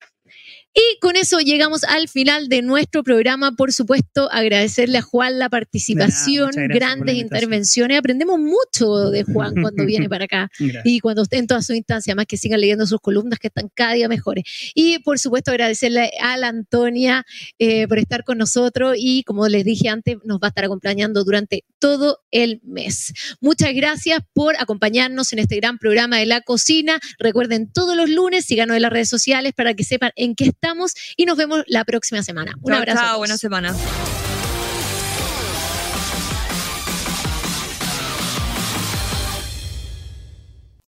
[0.74, 3.52] Y con eso llegamos al final de nuestro programa.
[3.52, 7.98] Por supuesto, agradecerle a Juan la participación, grandes intervenciones.
[7.98, 10.50] Aprendemos mucho de Juan cuando viene para acá
[10.84, 13.68] y cuando esté en todas sus instancias, más que sigan leyendo sus columnas que están
[13.74, 14.44] cada día mejores.
[14.74, 17.26] Y por supuesto, agradecerle a la Antonia
[17.58, 21.22] eh, por estar con nosotros y como les dije antes, nos va a estar acompañando
[21.22, 23.12] durante todo el mes.
[23.42, 26.98] Muchas gracias por acompañarnos en este gran programa de la cocina.
[27.18, 30.94] Recuerden todos los lunes, síganos en las redes sociales para que sepan en qué estamos
[31.16, 32.54] y nos vemos la próxima semana.
[32.62, 33.00] Un abrazo.
[33.00, 33.74] Chao, buena semana.